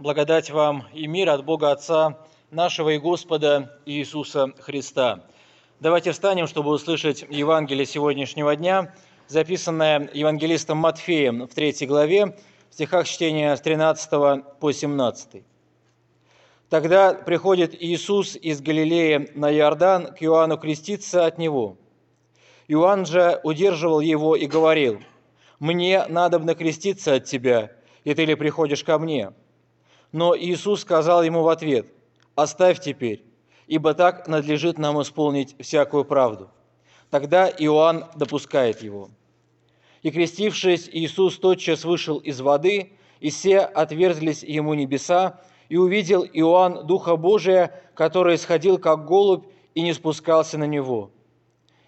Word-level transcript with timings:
благодать 0.00 0.50
вам 0.50 0.86
и 0.94 1.06
мир 1.06 1.28
от 1.28 1.44
Бога 1.44 1.72
Отца 1.72 2.18
нашего 2.50 2.88
и 2.90 2.98
Господа 2.98 3.78
Иисуса 3.84 4.50
Христа. 4.58 5.26
Давайте 5.78 6.12
встанем, 6.12 6.46
чтобы 6.46 6.70
услышать 6.70 7.26
Евангелие 7.28 7.84
сегодняшнего 7.84 8.56
дня, 8.56 8.94
записанное 9.28 10.08
евангелистом 10.14 10.78
Матфеем 10.78 11.46
в 11.46 11.52
третьей 11.52 11.86
главе, 11.86 12.38
в 12.70 12.74
стихах 12.74 13.06
чтения 13.06 13.54
с 13.54 13.60
13 13.60 14.58
по 14.58 14.72
17. 14.72 15.42
Тогда 16.70 17.12
приходит 17.12 17.74
Иисус 17.78 18.36
из 18.36 18.62
Галилеи 18.62 19.30
на 19.34 19.52
Иордан 19.52 20.14
к 20.14 20.22
Иоанну 20.22 20.56
креститься 20.56 21.26
от 21.26 21.36
него. 21.36 21.76
Иоанн 22.68 23.04
же 23.04 23.38
удерживал 23.42 24.00
его 24.00 24.34
и 24.34 24.46
говорил, 24.46 25.00
«Мне 25.58 26.06
надобно 26.06 26.54
креститься 26.54 27.16
от 27.16 27.24
тебя, 27.24 27.70
и 28.04 28.14
ты 28.14 28.24
ли 28.24 28.34
приходишь 28.34 28.82
ко 28.82 28.98
мне?» 28.98 29.34
Но 30.12 30.36
Иисус 30.36 30.80
сказал 30.80 31.22
ему 31.22 31.42
в 31.42 31.48
ответ, 31.48 31.86
«Оставь 32.34 32.80
теперь, 32.80 33.24
ибо 33.66 33.94
так 33.94 34.26
надлежит 34.26 34.78
нам 34.78 35.00
исполнить 35.00 35.54
всякую 35.60 36.04
правду». 36.04 36.48
Тогда 37.10 37.48
Иоанн 37.48 38.06
допускает 38.16 38.82
его. 38.82 39.10
И 40.02 40.10
крестившись, 40.10 40.88
Иисус 40.90 41.38
тотчас 41.38 41.84
вышел 41.84 42.18
из 42.18 42.40
воды, 42.40 42.92
и 43.18 43.30
все 43.30 43.60
отверзлись 43.60 44.42
ему 44.42 44.74
небеса, 44.74 45.40
и 45.68 45.76
увидел 45.76 46.24
Иоанн 46.24 46.86
Духа 46.86 47.16
Божия, 47.16 47.82
который 47.94 48.38
сходил, 48.38 48.78
как 48.78 49.06
голубь, 49.06 49.44
и 49.74 49.82
не 49.82 49.92
спускался 49.92 50.58
на 50.58 50.64
него. 50.64 51.10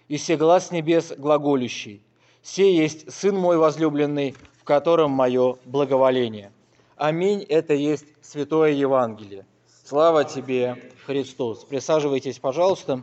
И 0.07 0.17
все 0.17 0.37
глаз 0.37 0.71
небес 0.71 1.13
глаголющий, 1.17 2.01
«Се 2.41 2.75
есть 2.75 3.11
Сын 3.11 3.35
мой 3.37 3.57
возлюбленный, 3.57 4.35
в 4.57 4.63
котором 4.63 5.11
мое 5.11 5.57
благоволение». 5.65 6.51
Аминь– 6.95 7.43
это 7.49 7.73
есть 7.73 8.05
Святое 8.21 8.71
Евангелие. 8.71 9.47
Слава 9.83 10.25
тебе, 10.25 10.91
Христос. 11.07 11.65
Присаживайтесь, 11.65 12.37
пожалуйста. 12.37 13.01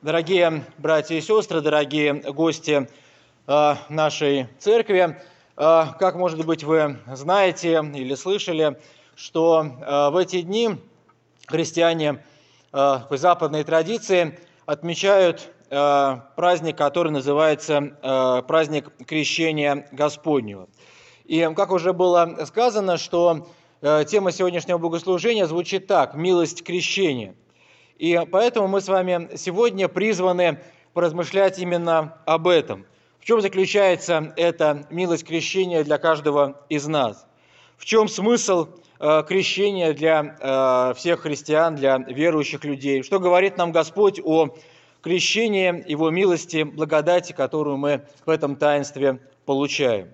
Дорогие 0.00 0.64
братья 0.78 1.14
и 1.14 1.20
сестры, 1.20 1.60
дорогие 1.60 2.14
гости 2.14 2.88
э, 3.46 3.74
нашей 3.90 4.48
церкви, 4.58 5.18
э, 5.56 5.84
как, 5.98 6.14
может 6.14 6.44
быть, 6.46 6.64
вы 6.64 6.96
знаете 7.06 7.82
или 7.94 8.14
слышали, 8.14 8.80
что 9.14 9.62
э, 9.62 10.10
в 10.10 10.16
эти 10.16 10.40
дни 10.40 10.76
христиане 11.46 12.24
по 12.70 13.08
западной 13.10 13.64
традиции 13.64 14.38
отмечают 14.64 15.52
праздник, 15.68 16.78
который 16.78 17.10
называется 17.10 18.44
праздник 18.46 18.92
Крещения 19.06 19.88
Господнего– 19.90 20.68
и, 21.30 21.48
как 21.54 21.70
уже 21.70 21.92
было 21.92 22.40
сказано, 22.44 22.96
что 22.96 23.46
э, 23.82 24.04
тема 24.04 24.32
сегодняшнего 24.32 24.78
богослужения 24.78 25.46
звучит 25.46 25.86
так– 25.86 26.14
«Милость 26.16 26.64
крещения». 26.64 27.36
И 27.98 28.20
поэтому 28.32 28.66
мы 28.66 28.80
с 28.80 28.88
вами 28.88 29.28
сегодня 29.36 29.86
призваны 29.86 30.60
поразмышлять 30.92 31.60
именно 31.60 32.16
об 32.26 32.48
этом. 32.48 32.84
В 33.20 33.24
чем 33.26 33.40
заключается 33.40 34.32
эта 34.36 34.88
милость 34.90 35.24
крещения 35.24 35.84
для 35.84 35.98
каждого 35.98 36.66
из 36.68 36.88
нас? 36.88 37.28
В 37.76 37.84
чем 37.84 38.08
смысл 38.08 38.66
э, 38.98 39.22
крещения 39.28 39.92
для 39.92 40.36
э, 40.36 40.94
всех 40.96 41.20
христиан, 41.20 41.76
для 41.76 41.98
верующих 41.98 42.64
людей? 42.64 43.04
Что 43.04 43.20
говорит 43.20 43.56
нам 43.56 43.70
Господь 43.70 44.20
о 44.24 44.48
крещении, 45.00 45.88
Его 45.88 46.10
милости, 46.10 46.64
благодати, 46.64 47.30
которую 47.30 47.76
мы 47.76 48.04
в 48.26 48.30
этом 48.30 48.56
таинстве 48.56 49.20
получаем? 49.46 50.10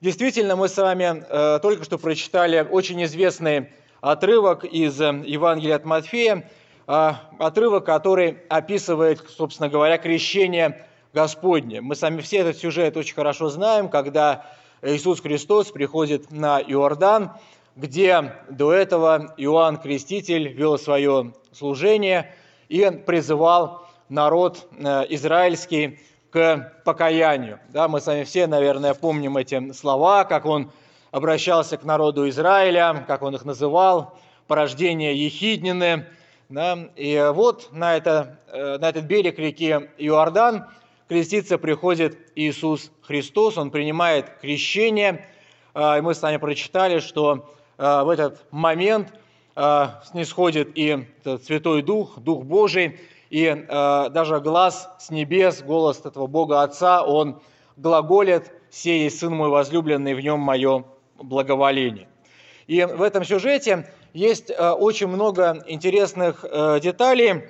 Действительно, 0.00 0.54
мы 0.54 0.68
с 0.68 0.76
вами 0.76 1.24
э, 1.28 1.58
только 1.60 1.82
что 1.82 1.98
прочитали 1.98 2.60
очень 2.60 3.02
известный 3.02 3.70
отрывок 4.00 4.64
из 4.64 5.00
э, 5.00 5.24
Евангелия 5.26 5.74
от 5.74 5.84
Матфея, 5.84 6.48
э, 6.86 7.12
отрывок, 7.40 7.84
который 7.84 8.38
описывает, 8.48 9.28
собственно 9.28 9.68
говоря, 9.68 9.98
крещение 9.98 10.86
Господне. 11.12 11.80
Мы 11.80 11.96
сами 11.96 12.20
все 12.20 12.38
этот 12.38 12.58
сюжет 12.58 12.96
очень 12.96 13.16
хорошо 13.16 13.48
знаем, 13.48 13.88
когда 13.88 14.46
Иисус 14.82 15.20
Христос 15.20 15.72
приходит 15.72 16.30
на 16.30 16.60
Иордан, 16.60 17.32
где 17.74 18.34
до 18.48 18.72
этого 18.72 19.34
Иоанн 19.36 19.78
Креститель 19.78 20.52
вел 20.52 20.78
свое 20.78 21.32
служение 21.50 22.32
и 22.68 22.88
призывал 23.04 23.84
народ 24.08 24.68
э, 24.78 25.06
израильский 25.08 25.98
к 26.38 26.72
покаянию. 26.84 27.58
Да, 27.70 27.88
мы 27.88 28.00
с 28.00 28.06
вами 28.06 28.22
все, 28.22 28.46
наверное, 28.46 28.94
помним 28.94 29.36
эти 29.36 29.72
слова, 29.72 30.24
как 30.24 30.46
он 30.46 30.70
обращался 31.10 31.76
к 31.76 31.82
народу 31.82 32.28
Израиля, 32.28 33.04
как 33.08 33.22
он 33.22 33.34
их 33.34 33.44
называл, 33.44 34.16
порождение 34.46 35.16
Ехиднины. 35.16 36.06
Да, 36.48 36.78
и 36.94 37.30
вот 37.34 37.70
на, 37.72 37.96
это, 37.96 38.38
э, 38.52 38.78
на 38.78 38.88
этот 38.88 39.06
берег 39.06 39.40
реки 39.40 39.90
Иордан 39.98 40.66
креститься 41.08 41.58
приходит 41.58 42.16
Иисус 42.36 42.92
Христос, 43.02 43.58
он 43.58 43.72
принимает 43.72 44.30
крещение. 44.40 45.26
А, 45.74 45.98
и 45.98 46.00
мы 46.02 46.14
с 46.14 46.22
вами 46.22 46.36
прочитали, 46.36 47.00
что 47.00 47.50
э, 47.78 48.02
в 48.04 48.10
этот 48.10 48.44
момент 48.52 49.12
э, 49.56 49.86
снисходит 50.08 50.70
и 50.76 51.04
Святой 51.44 51.82
Дух, 51.82 52.20
Дух 52.20 52.44
Божий, 52.44 53.00
и 53.30 53.44
э, 53.44 54.08
даже 54.10 54.40
глаз 54.40 54.88
с 54.98 55.10
небес, 55.10 55.62
голос 55.62 56.04
этого 56.04 56.26
Бога 56.26 56.62
Отца, 56.62 57.02
он 57.02 57.40
глаголит 57.76 58.50
«Сей 58.70 59.10
Сын 59.10 59.34
мой 59.34 59.48
возлюбленный, 59.48 60.14
в 60.14 60.20
нем 60.20 60.40
мое 60.40 60.84
благоволение». 61.16 62.08
И 62.66 62.84
в 62.84 63.02
этом 63.02 63.24
сюжете 63.24 63.90
есть 64.12 64.50
э, 64.50 64.70
очень 64.70 65.08
много 65.08 65.62
интересных 65.66 66.44
э, 66.44 66.80
деталей 66.80 67.44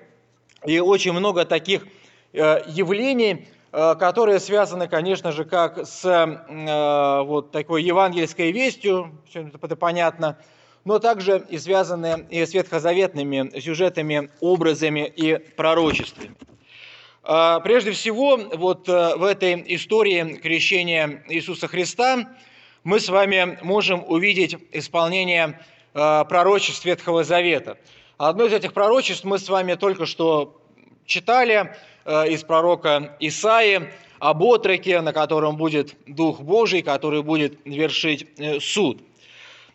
и 0.64 0.80
очень 0.80 1.12
много 1.12 1.44
таких 1.44 1.86
э, 2.32 2.62
явлений, 2.66 3.48
э, 3.72 3.94
которые 3.96 4.40
связаны, 4.40 4.88
конечно 4.88 5.32
же, 5.32 5.44
как 5.44 5.86
с 5.86 6.04
э, 6.04 7.22
вот 7.24 7.52
такой 7.52 7.82
евангельской 7.84 8.50
вестью, 8.52 9.12
все 9.28 9.48
это 9.62 9.76
понятно, 9.76 10.38
но 10.88 10.98
также 10.98 11.44
и 11.50 11.58
связанные 11.58 12.26
и 12.30 12.46
с 12.46 12.54
ветхозаветными 12.54 13.60
сюжетами, 13.60 14.30
образами 14.40 15.12
и 15.14 15.36
пророчествами. 15.36 16.34
А, 17.22 17.60
прежде 17.60 17.92
всего, 17.92 18.38
вот 18.54 18.88
э, 18.88 19.16
в 19.16 19.22
этой 19.22 19.62
истории 19.74 20.36
крещения 20.36 21.24
Иисуса 21.28 21.68
Христа 21.68 22.30
мы 22.84 23.00
с 23.00 23.10
вами 23.10 23.58
можем 23.60 24.02
увидеть 24.08 24.56
исполнение 24.72 25.60
э, 25.92 26.24
пророчеств 26.26 26.86
Ветхого 26.86 27.22
Завета. 27.22 27.76
Одно 28.16 28.46
из 28.46 28.54
этих 28.54 28.72
пророчеств 28.72 29.24
мы 29.24 29.38
с 29.38 29.46
вами 29.50 29.74
только 29.74 30.06
что 30.06 30.58
читали 31.04 31.70
э, 32.06 32.30
из 32.30 32.44
пророка 32.44 33.14
Исаии 33.20 33.92
об 34.20 34.42
отроке, 34.42 35.02
на 35.02 35.12
котором 35.12 35.58
будет 35.58 35.96
Дух 36.06 36.40
Божий, 36.40 36.80
который 36.80 37.22
будет 37.22 37.58
вершить 37.66 38.26
суд. 38.62 39.02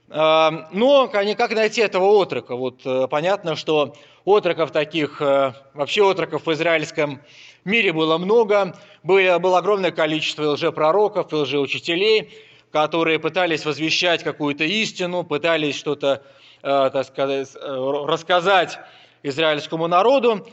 Эм, 0.09 0.67
но 0.71 1.07
как 1.07 1.51
найти 1.51 1.81
этого 1.81 2.05
отрока? 2.05 2.55
Вот 2.55 2.81
э, 2.85 3.07
понятно, 3.09 3.55
что 3.55 3.95
отроков 4.25 4.71
таких, 4.71 5.21
э, 5.21 5.53
вообще 5.73 6.09
отроков 6.09 6.45
в 6.45 6.53
израильском 6.53 7.21
мире 7.63 7.93
было 7.93 8.17
много, 8.17 8.75
было, 9.01 9.39
было 9.39 9.57
огромное 9.59 9.91
количество 9.91 10.51
лжепророков, 10.51 11.31
лжеучителей, 11.31 12.31
которые 12.71 13.17
пытались 13.17 13.65
возвещать 13.65 14.23
какую-то 14.23 14.65
истину, 14.65 15.23
пытались 15.23 15.77
что-то, 15.77 16.21
э, 16.61 16.89
так 16.91 17.05
сказать, 17.07 17.49
рассказать 17.55 18.79
израильскому 19.23 19.87
народу. 19.87 20.45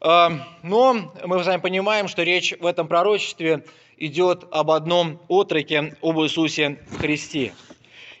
Эм, 0.00 0.42
но 0.62 1.12
мы 1.24 1.42
с 1.42 1.46
вами 1.46 1.60
понимаем, 1.60 2.08
что 2.08 2.22
речь 2.22 2.54
в 2.60 2.66
этом 2.66 2.86
пророчестве 2.86 3.64
идет 3.96 4.44
об 4.52 4.70
одном 4.70 5.20
отроке, 5.28 5.96
об 6.02 6.20
Иисусе 6.20 6.78
Христе. 7.00 7.52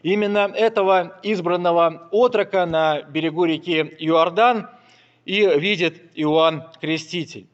Именно 0.02 0.50
этого 0.54 1.18
избранного 1.22 2.08
отрока 2.12 2.66
на 2.66 3.02
берегу 3.02 3.44
реки 3.44 3.96
Иордан 3.98 4.68
и 5.24 5.40
видит 5.58 6.10
Иоанн 6.14 6.64
Креститель. 6.80 7.46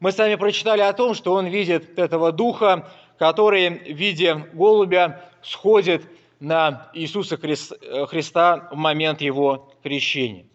Мы 0.00 0.10
с 0.10 0.18
вами 0.18 0.36
прочитали 0.36 0.80
о 0.80 0.92
том, 0.92 1.14
что 1.14 1.34
он 1.34 1.46
видит 1.46 1.98
этого 1.98 2.32
духа, 2.32 2.90
который 3.18 3.68
в 3.68 3.96
виде 3.96 4.34
голубя 4.52 5.22
сходит 5.42 6.02
на 6.40 6.90
Иисуса 6.94 7.36
Христа 7.36 8.68
в 8.72 8.76
момент 8.76 9.20
его 9.20 9.70
крещения. 9.82 10.46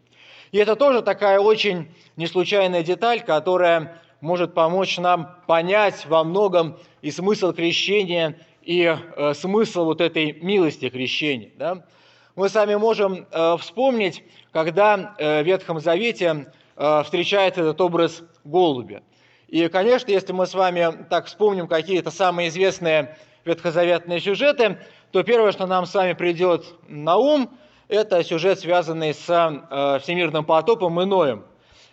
И 0.52 0.58
это 0.58 0.76
тоже 0.76 1.02
такая 1.02 1.40
очень 1.40 1.88
неслучайная 2.16 2.84
деталь, 2.84 3.22
которая 3.22 4.02
может 4.22 4.54
помочь 4.54 4.98
нам 4.98 5.36
понять 5.46 6.06
во 6.08 6.24
многом 6.24 6.78
и 7.02 7.12
смысл 7.12 7.54
крещения, 7.54 8.40
и 8.68 8.84
э, 8.84 9.34
смысл 9.34 9.86
вот 9.86 10.02
этой 10.02 10.34
милости 10.34 10.90
крещения. 10.90 11.52
Да? 11.56 11.86
Мы 12.36 12.50
сами 12.50 12.76
можем 12.76 13.26
э, 13.32 13.58
вспомнить, 13.62 14.26
когда 14.52 15.16
э, 15.18 15.42
в 15.42 15.46
Ветхом 15.46 15.80
Завете 15.80 16.52
э, 16.76 17.04
встречается 17.06 17.62
этот 17.62 17.80
образ 17.80 18.24
голубя. 18.44 19.04
И, 19.48 19.70
конечно, 19.70 20.12
если 20.12 20.34
мы 20.34 20.46
с 20.46 20.54
вами 20.54 21.06
так 21.10 21.28
вспомним 21.28 21.70
какие-то 21.70 22.12
самые 22.12 22.50
известные 22.50 23.18
ветхозаветные 23.46 24.20
сюжеты, 24.20 24.80
то 25.12 25.24
первое, 25.24 25.54
что 25.54 25.66
нам 25.66 25.86
с 25.86 25.94
вами 25.94 26.12
придет 26.12 26.66
на 26.90 27.16
ум, 27.16 27.50
это 27.88 28.22
сюжет, 28.22 28.60
связанный 28.60 29.14
с 29.14 29.30
э, 29.30 30.00
всемирным 30.00 30.44
потопом 30.44 31.00
и 31.00 31.06
Ноем. 31.06 31.46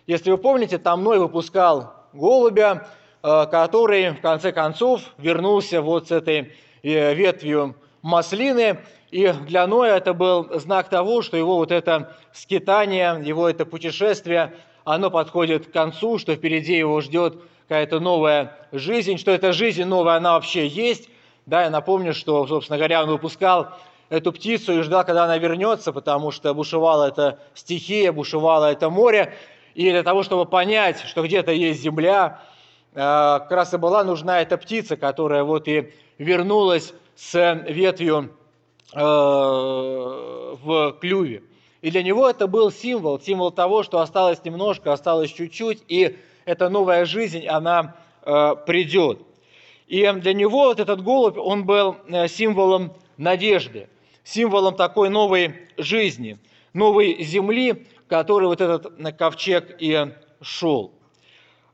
Если 0.07 0.29
вы 0.29 0.37
помните, 0.37 0.77
там 0.77 1.05
Ной 1.05 1.19
выпускал 1.19 1.93
голубя, 2.11 2.89
э, 3.23 3.45
который 3.49 4.09
в 4.09 4.19
конце 4.19 4.51
концов 4.51 5.03
вернулся 5.17 5.81
вот 5.81 6.09
с 6.09 6.11
этой 6.11 6.51
ветвью 6.93 7.75
маслины, 8.01 8.79
и 9.11 9.31
для 9.47 9.65
Ноя 9.65 9.97
это 9.97 10.13
был 10.13 10.59
знак 10.59 10.89
того, 10.89 11.21
что 11.21 11.37
его 11.37 11.55
вот 11.55 11.71
это 11.71 12.15
скитание, 12.33 13.21
его 13.23 13.49
это 13.49 13.65
путешествие, 13.65 14.53
оно 14.83 15.09
подходит 15.09 15.67
к 15.67 15.71
концу, 15.71 16.19
что 16.19 16.35
впереди 16.35 16.77
его 16.77 17.01
ждет 17.01 17.41
какая-то 17.67 17.99
новая 17.99 18.55
жизнь, 18.71 19.17
что 19.17 19.31
эта 19.31 19.51
жизнь 19.51 19.83
новая, 19.83 20.17
она 20.17 20.33
вообще 20.33 20.67
есть. 20.67 21.09
Да, 21.45 21.63
я 21.63 21.69
напомню, 21.69 22.13
что, 22.13 22.45
собственно 22.47 22.77
говоря, 22.77 23.03
он 23.03 23.09
выпускал 23.09 23.69
эту 24.09 24.31
птицу 24.31 24.79
и 24.79 24.81
ждал, 24.81 25.03
когда 25.03 25.23
она 25.23 25.37
вернется, 25.37 25.91
потому 25.91 26.31
что 26.31 26.53
бушевала 26.53 27.07
эта 27.07 27.39
стихия, 27.55 28.11
бушевало 28.11 28.71
это 28.71 28.89
море. 28.89 29.33
И 29.73 29.89
для 29.89 30.03
того, 30.03 30.23
чтобы 30.23 30.45
понять, 30.45 31.01
что 31.01 31.23
где-то 31.23 31.51
есть 31.51 31.81
земля, 31.81 32.39
э, 32.93 32.97
как 32.97 33.51
раз 33.51 33.73
и 33.73 33.77
была 33.77 34.03
нужна 34.03 34.41
эта 34.41 34.57
птица, 34.57 34.95
которая 34.95 35.43
вот 35.43 35.67
и 35.67 35.93
вернулась 36.17 36.93
с 37.15 37.63
ветвью 37.67 38.31
э, 38.93 38.99
в 38.99 40.97
клюве. 40.99 41.43
И 41.81 41.91
для 41.91 42.03
него 42.03 42.29
это 42.29 42.47
был 42.47 42.71
символ, 42.71 43.19
символ 43.19 43.51
того, 43.51 43.83
что 43.83 43.99
осталось 43.99 44.43
немножко, 44.43 44.91
осталось 44.91 45.31
чуть-чуть, 45.31 45.83
и 45.87 46.17
эта 46.45 46.69
новая 46.69 47.05
жизнь, 47.05 47.45
она 47.45 47.95
э, 48.23 48.55
придет. 48.65 49.19
И 49.87 50.11
для 50.17 50.33
него 50.33 50.65
вот 50.65 50.79
этот 50.79 51.03
голубь, 51.03 51.37
он 51.37 51.65
был 51.65 51.97
э, 52.07 52.27
символом 52.27 52.93
надежды, 53.17 53.87
символом 54.23 54.75
такой 54.75 55.09
новой 55.09 55.55
жизни, 55.77 56.39
новой 56.73 57.23
земли, 57.23 57.85
которой 58.07 58.45
вот 58.45 58.61
этот 58.61 59.17
ковчег 59.17 59.75
и 59.79 60.11
шел. 60.41 60.91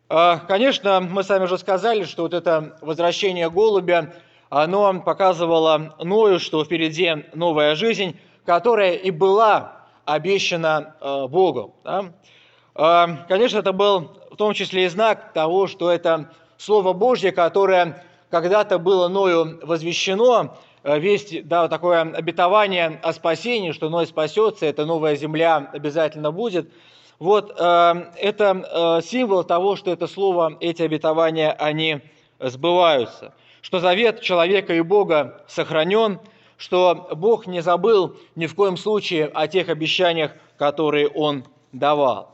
Конечно, 0.08 1.00
мы 1.00 1.24
сами 1.24 1.46
уже 1.46 1.58
сказали, 1.58 2.04
что 2.04 2.24
вот 2.24 2.34
это 2.34 2.78
возвращение 2.82 3.50
голубя, 3.50 4.14
оно 4.52 5.00
показывало 5.00 5.96
Ною, 6.04 6.38
что 6.38 6.66
впереди 6.66 7.26
новая 7.34 7.74
жизнь, 7.76 8.20
которая 8.46 8.96
и 8.96 9.10
была 9.10 9.86
обещана 10.04 10.96
э, 11.00 11.28
Богом. 11.28 11.72
Да? 11.86 12.12
А, 12.76 13.08
конечно, 13.30 13.60
это 13.60 13.72
был 13.72 14.12
в 14.30 14.36
том 14.36 14.54
числе 14.54 14.86
и 14.86 14.90
знак 14.90 15.32
того, 15.32 15.68
что 15.68 15.90
это 15.90 16.32
Слово 16.58 16.92
Божье, 16.92 17.32
которое 17.32 18.04
когда-то 18.30 18.78
было 18.78 19.08
Ною 19.08 19.66
возвещено, 19.66 20.58
э, 20.84 21.00
весть, 21.00 21.48
да, 21.48 21.70
такое 21.70 22.02
обетование 22.02 23.00
о 23.02 23.14
спасении, 23.14 23.72
что 23.72 23.90
Ной 23.90 24.06
спасется, 24.06 24.66
эта 24.66 24.86
новая 24.86 25.16
земля 25.16 25.70
обязательно 25.72 26.34
будет. 26.34 26.70
Вот 27.20 27.56
э, 27.58 28.12
это 28.18 29.02
символ 29.02 29.46
того, 29.46 29.78
что 29.78 29.92
это 29.92 30.08
слово, 30.08 30.58
эти 30.60 30.82
обетования, 30.82 31.54
они 31.54 32.02
сбываются. 32.38 33.34
Что 33.62 33.80
завет 33.80 34.22
человека 34.22 34.74
и 34.74 34.82
Бога 34.82 35.44
сохранен, 35.48 36.20
что 36.58 37.10
Бог 37.16 37.48
не 37.48 37.62
забыл 37.62 38.18
ни 38.36 38.48
в 38.48 38.56
коем 38.56 38.78
случае 38.78 39.26
о 39.28 39.48
тех 39.48 39.70
обещаниях, 39.70 40.32
которые 40.58 41.08
Он 41.08 41.46
давал. 41.72 42.32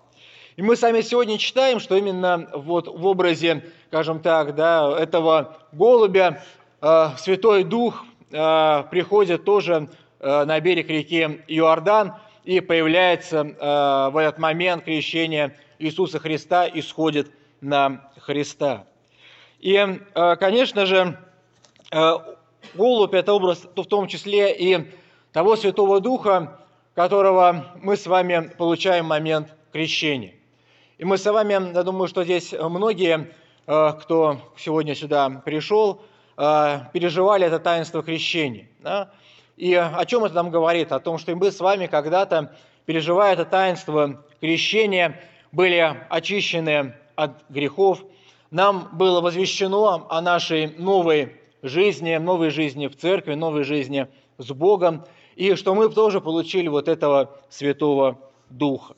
И 0.57 0.61
мы 0.61 0.75
сами 0.75 1.01
сегодня 1.01 1.37
читаем, 1.37 1.79
что 1.79 1.95
именно 1.95 2.49
вот 2.53 2.87
в 2.87 3.05
образе, 3.05 3.63
скажем 3.89 4.19
так, 4.19 4.55
да, 4.55 4.97
этого 4.97 5.57
голубя 5.71 6.43
э, 6.81 7.09
Святой 7.17 7.63
Дух 7.63 8.03
э, 8.31 8.83
приходит 8.89 9.45
тоже 9.45 9.87
э, 10.19 10.45
на 10.45 10.59
берег 10.59 10.89
реки 10.89 11.41
Иордан 11.47 12.15
и 12.43 12.59
появляется 12.59 13.41
э, 13.41 14.09
в 14.11 14.17
этот 14.17 14.39
момент 14.39 14.85
крещения 14.85 15.55
Иисуса 15.77 16.17
Христа, 16.17 16.67
исходит 16.67 17.29
на 17.61 18.09
Христа. 18.19 18.87
И, 19.59 19.73
э, 19.75 20.35
конечно 20.35 20.85
же, 20.85 21.17
э, 21.91 22.11
голубь– 22.75 23.13
это 23.15 23.33
образ 23.33 23.65
в 23.75 23.85
том 23.85 24.07
числе 24.07 24.55
и 24.55 24.91
того 25.31 25.55
Святого 25.55 25.99
Духа, 25.99 26.59
которого 26.93 27.65
мы 27.81 27.97
с 27.97 28.05
вами 28.05 28.51
получаем 28.57 29.05
в 29.05 29.09
момент 29.09 29.55
крещения. 29.71 30.35
И 30.97 31.05
мы 31.05 31.17
с 31.17 31.25
вами, 31.25 31.73
я 31.73 31.83
думаю, 31.83 32.07
что 32.07 32.23
здесь 32.23 32.53
многие, 32.53 33.31
э, 33.65 33.93
кто 33.99 34.41
сегодня 34.57 34.95
сюда 34.95 35.41
пришел, 35.43 36.01
переживали 36.35 37.47
это 37.47 37.57
таинство 37.57 38.03
крещения. 38.03 38.67
Да? 38.81 39.09
И 39.55 39.73
о 39.73 40.05
чем 40.05 40.23
это 40.23 40.35
нам 40.35 40.51
говорит? 40.51 40.91
О 40.91 40.99
том, 40.99 41.17
что 41.17 41.35
мы 41.35 41.51
с 41.51 41.59
вами 41.59 41.87
когда-то, 41.87 42.55
переживая 42.85 43.33
это 43.33 43.43
таинство 43.43 44.23
крещения, 44.39 45.19
были 45.51 45.97
очищены 46.09 46.93
от 47.15 47.43
грехов, 47.49 48.03
нам 48.51 48.89
было 48.93 49.21
возвещено 49.21 50.07
о 50.09 50.21
нашей 50.21 50.67
новой 50.77 51.33
жизни, 51.61 52.15
новой 52.17 52.49
жизни 52.49 52.87
в 52.87 52.95
церкви, 52.95 53.33
новой 53.33 53.63
жизни 53.63 54.07
с 54.37 54.51
Богом, 54.51 55.05
и 55.35 55.55
что 55.55 55.75
мы 55.75 55.89
тоже 55.89 56.21
получили 56.21 56.67
вот 56.67 56.87
этого 56.87 57.37
Святого 57.49 58.17
Духа. 58.49 58.95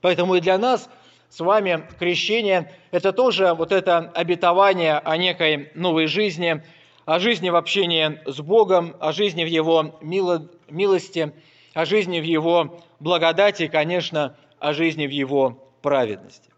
Поэтому 0.00 0.34
и 0.36 0.40
для 0.40 0.58
нас 0.58 0.88
с 1.28 1.40
вами 1.40 1.86
крещение– 1.98 2.72
это 2.90 3.12
тоже 3.12 3.54
вот 3.54 3.72
это 3.72 3.98
обетование 4.14 4.98
о 4.98 5.16
некой 5.16 5.70
новой 5.74 6.06
жизни, 6.06 6.62
о 7.04 7.18
жизни 7.18 7.50
в 7.50 7.56
общении 7.56 8.20
с 8.26 8.40
Богом, 8.40 8.94
о 9.00 9.12
жизни 9.12 9.44
в 9.44 9.48
Его 9.48 9.98
милости, 10.00 11.32
о 11.74 11.84
жизни 11.84 12.20
в 12.20 12.24
Его 12.24 12.80
благодати 13.00 13.64
и, 13.64 13.68
конечно, 13.68 14.36
о 14.58 14.72
жизни 14.72 15.06
в 15.06 15.10
Его 15.10 15.58
праведности. 15.82 16.50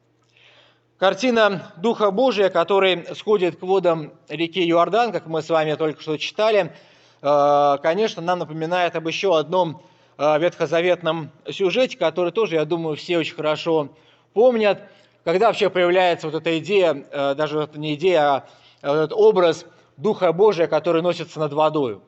Картина 1.00 1.72
Духа 1.78 2.10
Божия, 2.10 2.50
который 2.50 3.06
сходит 3.14 3.58
к 3.58 3.62
водам 3.62 4.12
реки 4.28 4.60
Иордан, 4.68 5.12
как 5.12 5.26
мы 5.26 5.40
с 5.40 5.48
вами 5.48 5.72
только 5.72 6.02
что 6.02 6.18
читали, 6.18 6.74
э, 7.22 7.76
конечно, 7.82 8.20
нам 8.20 8.40
напоминает 8.40 8.94
об 8.96 9.08
еще 9.08 9.38
одном 9.38 9.82
э, 10.18 10.38
ветхозаветном 10.38 11.30
сюжете, 11.50 11.96
который 11.96 12.32
тоже, 12.32 12.56
я 12.56 12.66
думаю, 12.66 12.96
все 12.96 13.16
очень 13.16 13.34
хорошо 13.34 13.88
помнят, 14.34 14.82
когда 15.24 15.46
вообще 15.46 15.70
появляется 15.70 16.28
вот 16.28 16.36
эта 16.36 16.58
идея, 16.58 17.06
э, 17.10 17.34
даже 17.34 17.66
не 17.76 17.94
идея, 17.94 18.20
а 18.20 18.46
этот 18.82 19.14
образ 19.14 19.64
Духа 19.96 20.34
Божия, 20.34 20.66
который 20.66 21.00
носится 21.00 21.40
над 21.40 21.54
водой. 21.54 22.00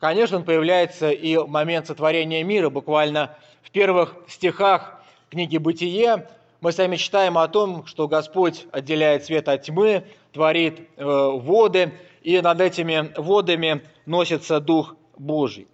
Конечно, 0.00 0.36
он 0.36 0.44
появляется 0.44 1.08
и 1.08 1.38
в 1.38 1.48
момент 1.48 1.86
сотворения 1.86 2.44
мира, 2.44 2.68
буквально 2.68 3.34
в 3.62 3.70
первых 3.70 4.16
стихах 4.28 5.02
книги 5.30 5.56
«Бытие», 5.56 6.26
мы 6.60 6.72
сами 6.72 6.96
читаем 6.96 7.38
о 7.38 7.46
том, 7.46 7.86
что 7.86 8.08
Господь 8.08 8.66
отделяет 8.72 9.24
свет 9.24 9.48
от 9.48 9.62
тьмы, 9.62 10.04
творит 10.32 10.80
э, 10.96 11.04
воды, 11.04 11.92
и 12.22 12.40
над 12.40 12.60
этими 12.60 13.12
водами 13.16 13.82
носится 14.06 14.60
Дух 14.60 14.96
Божий. 15.16 15.68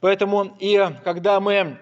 Поэтому 0.00 0.56
и 0.60 0.80
когда 1.04 1.40
мы 1.40 1.78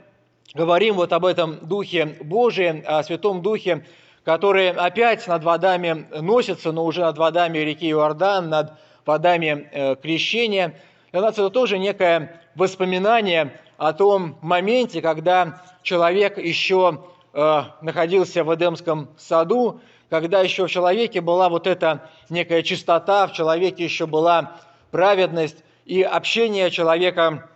говорим 0.55 0.95
вот 0.95 1.13
об 1.13 1.25
этом 1.25 1.67
Духе 1.67 2.17
Божием, 2.23 2.83
о 2.87 3.03
Святом 3.03 3.43
Духе, 3.43 3.85
который 4.25 4.71
опять 4.71 5.27
над 5.27 5.45
водами 5.45 6.07
носится, 6.21 6.73
но 6.73 6.85
уже 6.85 7.03
над 7.03 7.19
водами 7.19 7.59
реки 7.59 7.89
Иордан, 7.91 8.49
над 8.49 8.73
водами 9.05 9.69
э, 9.73 9.97
крещения. 9.97 10.75
Для 11.13 11.21
нас 11.21 11.35
это 11.35 11.51
тоже 11.51 11.79
некое 11.79 12.43
воспоминание 12.55 13.59
о 13.77 13.93
том 13.93 14.37
моменте, 14.43 15.01
когда 15.01 15.63
человек 15.83 16.39
еще 16.39 17.05
э, 17.39 17.63
находился 17.83 18.45
в 18.45 18.55
Эдемском 18.55 19.09
саду, 19.17 19.81
когда 20.11 20.41
еще 20.41 20.67
в 20.67 20.71
человеке 20.71 21.21
была 21.21 21.49
вот 21.49 21.67
эта 21.67 22.11
некая 22.31 22.63
чистота, 22.63 23.27
в 23.27 23.33
человеке 23.33 23.85
еще 23.85 24.07
была 24.07 24.57
праведность, 24.91 25.65
и 25.85 26.03
общение 26.03 26.71
человека 26.71 27.49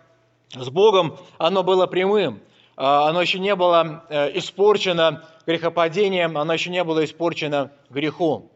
с 0.53 0.69
Богом, 0.69 1.17
оно 1.37 1.63
было 1.63 1.87
прямым– 1.87 2.39
а, 2.75 3.09
оно 3.09 3.21
еще 3.21 3.39
не 3.39 3.55
было 3.55 4.03
э, 4.09 4.37
испорчено 4.37 5.23
грехопадением, 5.45 6.37
оно 6.37 6.53
еще 6.53 6.69
не 6.69 6.83
было 6.83 7.05
испорчено 7.05 7.71
грехом. 7.89 8.49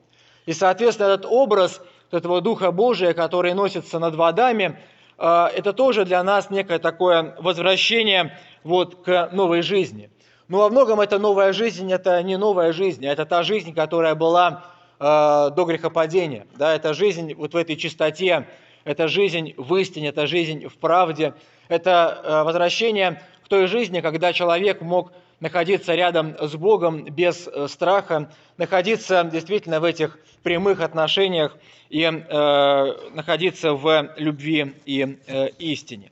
И, 0.46 0.54
соответственно, 0.54 1.10
этот 1.10 1.26
образ 1.30 1.82
этого 2.10 2.42
Духа 2.42 2.72
Божия, 2.72 3.14
который 3.14 3.54
носится 3.54 4.00
над 4.00 4.16
водами, 4.16 4.80
это 5.18 5.74
тоже 5.74 6.06
для 6.06 6.24
нас 6.24 6.52
некое 6.52 6.78
такое 6.78 7.36
возвращение 7.40 8.38
вот 8.64 9.04
к 9.04 9.30
новой 9.34 9.64
жизни. 9.64 10.12
Но 10.48 10.60
во 10.60 10.70
многом 10.70 11.02
эта 11.02 11.20
новая 11.20 11.54
жизнь– 11.54 11.92
это 11.94 12.22
не 12.24 12.38
новая 12.38 12.72
жизнь, 12.74 13.06
а 13.06 13.12
это 13.12 13.26
та 13.26 13.44
жизнь, 13.44 13.74
которая 13.74 14.16
была 14.16 14.66
а, 15.00 15.50
до 15.50 15.66
грехопадения. 15.66 16.48
Да, 16.56 16.74
это 16.74 16.94
жизнь 16.94 17.34
вот 17.34 17.54
в 17.54 17.58
этой 17.58 17.76
чистоте, 17.76 18.48
это 18.86 19.08
жизнь 19.08 19.54
в 19.58 19.76
истине, 19.76 20.10
это 20.10 20.26
жизнь 20.26 20.68
в 20.68 20.78
правде, 20.78 21.34
это 21.68 22.44
возвращение 22.46 23.22
в 23.44 23.50
той 23.50 23.68
жизни, 23.68 24.00
когда 24.00 24.32
человек 24.32 24.82
мог 24.82 25.12
находиться 25.40 25.94
рядом 25.96 26.36
с 26.40 26.56
Богом 26.56 27.06
без 27.06 27.48
э, 27.48 27.68
страха, 27.68 28.32
находиться 28.58 29.24
действительно 29.24 29.80
в 29.80 29.84
этих 29.84 30.18
прямых 30.44 30.82
отношениях 30.82 31.56
и 31.90 32.04
э, 32.04 33.12
находиться 33.14 33.74
в 33.74 34.14
любви 34.18 34.76
и 34.86 35.18
э, 35.28 35.50
истине. 35.60 36.12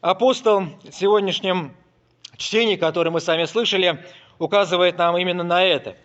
Апостол 0.00 0.64
в 0.84 0.92
сегодняшнем 0.92 1.74
чтении, 2.42 2.76
которое 2.76 3.10
мы 3.10 3.20
сами 3.20 3.44
слышали, 3.44 4.04
указывает 4.38 4.98
нам 4.98 5.16
именно 5.16 5.44
на 5.44 5.64
это. 5.64 5.96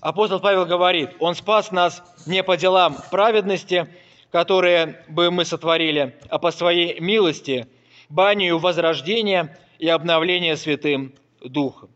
Апостол 0.00 0.40
Павел 0.40 0.66
говорит, 0.66 1.10
«Он 1.20 1.34
спас 1.34 1.70
нас 1.70 2.02
не 2.26 2.42
по 2.42 2.56
делам 2.56 2.96
праведности, 3.10 3.88
которые 4.30 5.04
бы 5.08 5.30
мы 5.30 5.44
сотворили, 5.44 6.18
а 6.28 6.38
по 6.38 6.50
своей 6.50 7.00
милости, 7.00 7.66
банию 8.08 8.58
возрождения 8.58 9.58
и 9.78 9.88
обновления 9.88 10.56
Святым 10.56 11.14
Духом». 11.40 11.90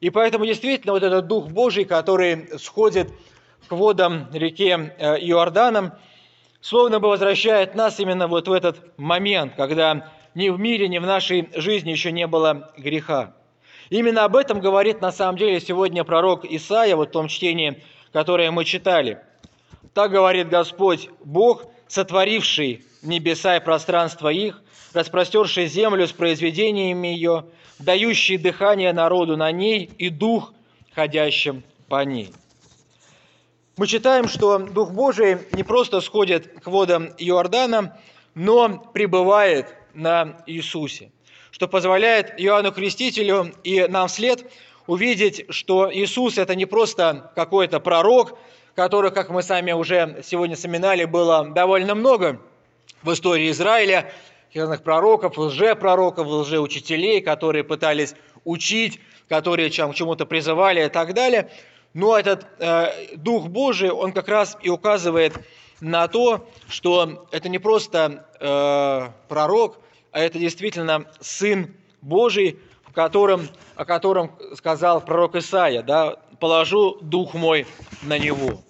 И 0.00 0.10
поэтому 0.10 0.44
действительно 0.44 0.92
вот 0.92 1.02
этот 1.02 1.26
Дух 1.26 1.48
Божий, 1.48 1.84
который 1.84 2.58
сходит 2.58 3.10
к 3.68 3.72
водам 3.72 4.28
реки 4.32 4.68
э, 4.68 5.18
Иорданом, 5.20 5.92
словно 6.60 7.00
бы 7.00 7.08
возвращает 7.08 7.74
нас 7.74 7.98
именно 8.00 8.28
вот 8.28 8.48
в 8.48 8.52
этот 8.52 8.98
момент, 8.98 9.54
когда 9.56 10.12
ни 10.36 10.50
в 10.50 10.60
мире, 10.60 10.86
ни 10.88 10.98
в 10.98 11.06
нашей 11.06 11.48
жизни 11.54 11.90
еще 11.90 12.12
не 12.12 12.26
было 12.26 12.70
греха. 12.76 13.34
Именно 13.88 14.24
об 14.24 14.36
этом 14.36 14.60
говорит 14.60 15.00
на 15.00 15.10
самом 15.10 15.38
деле 15.38 15.60
сегодня 15.60 16.04
пророк 16.04 16.44
Исаия, 16.44 16.94
вот 16.94 17.08
в 17.08 17.12
том 17.12 17.28
чтении, 17.28 17.82
которое 18.12 18.50
мы 18.50 18.66
читали. 18.66 19.18
Так 19.94 20.10
говорит 20.10 20.50
Господь, 20.50 21.08
Бог, 21.24 21.64
сотворивший 21.88 22.84
небеса 23.00 23.56
и 23.56 23.64
пространство 23.64 24.28
их, 24.28 24.62
распростерший 24.92 25.68
землю 25.68 26.06
с 26.06 26.12
произведениями 26.12 27.08
ее, 27.08 27.46
дающий 27.78 28.36
дыхание 28.36 28.92
народу 28.92 29.38
на 29.38 29.50
ней 29.52 29.90
и 29.96 30.10
дух, 30.10 30.52
ходящим 30.94 31.62
по 31.88 32.04
ней. 32.04 32.30
Мы 33.78 33.86
читаем, 33.86 34.28
что 34.28 34.58
Дух 34.58 34.90
Божий 34.90 35.38
не 35.52 35.62
просто 35.62 36.02
сходит 36.02 36.60
к 36.60 36.66
водам 36.66 37.08
Иордана, 37.16 37.96
но 38.34 38.78
пребывает 38.92 39.74
на 39.96 40.42
Иисусе 40.46 41.10
что 41.56 41.68
позволяет 41.68 42.34
Иоанну 42.36 42.70
Крестителю 42.70 43.50
и 43.64 43.86
нам 43.88 44.08
вслед 44.08 44.44
увидеть, 44.86 45.46
что 45.48 45.90
Иисус– 45.90 46.36
это 46.36 46.54
не 46.54 46.66
просто 46.66 47.32
какой-то 47.34 47.80
пророк, 47.80 48.38
которых, 48.74 49.14
как 49.14 49.30
мы 49.30 49.42
сами 49.42 49.72
уже 49.72 50.22
сегодня 50.22 50.54
вспоминали, 50.54 51.06
было 51.06 51.48
довольно 51.48 51.94
много 51.94 52.42
в 53.02 53.10
истории 53.10 53.50
Израиля, 53.52 54.12
разных 54.54 54.82
пророков, 54.82 55.38
лжепророков, 55.38 56.26
лжеучителей, 56.26 57.22
которые 57.22 57.64
пытались 57.64 58.14
учить, 58.44 59.00
которые 59.26 59.70
чем, 59.70 59.94
чему-то 59.94 60.26
призывали 60.26 60.84
и 60.84 60.88
так 60.90 61.14
далее. 61.14 61.50
Но 61.94 62.18
этот 62.18 62.46
э, 62.58 63.16
Дух 63.16 63.48
Божий, 63.48 63.90
он 63.90 64.12
как 64.12 64.28
раз 64.28 64.58
и 64.62 64.68
указывает 64.68 65.32
на 65.80 66.06
то, 66.06 66.46
что 66.68 67.26
это 67.30 67.48
не 67.48 67.58
просто 67.58 68.26
э, 68.40 69.08
пророк, 69.28 69.78
а 70.12 70.20
это 70.20 70.38
действительно 70.38 71.06
Сын 71.20 71.74
Божий, 72.00 72.58
в 72.84 72.92
котором, 72.92 73.48
о 73.74 73.84
котором 73.84 74.32
сказал 74.54 75.00
пророк 75.04 75.34
Исаия, 75.36 75.82
да, 75.82 76.16
«положу 76.40 76.98
Дух 77.00 77.34
мой 77.34 77.66
на 78.02 78.18
него». 78.18 78.62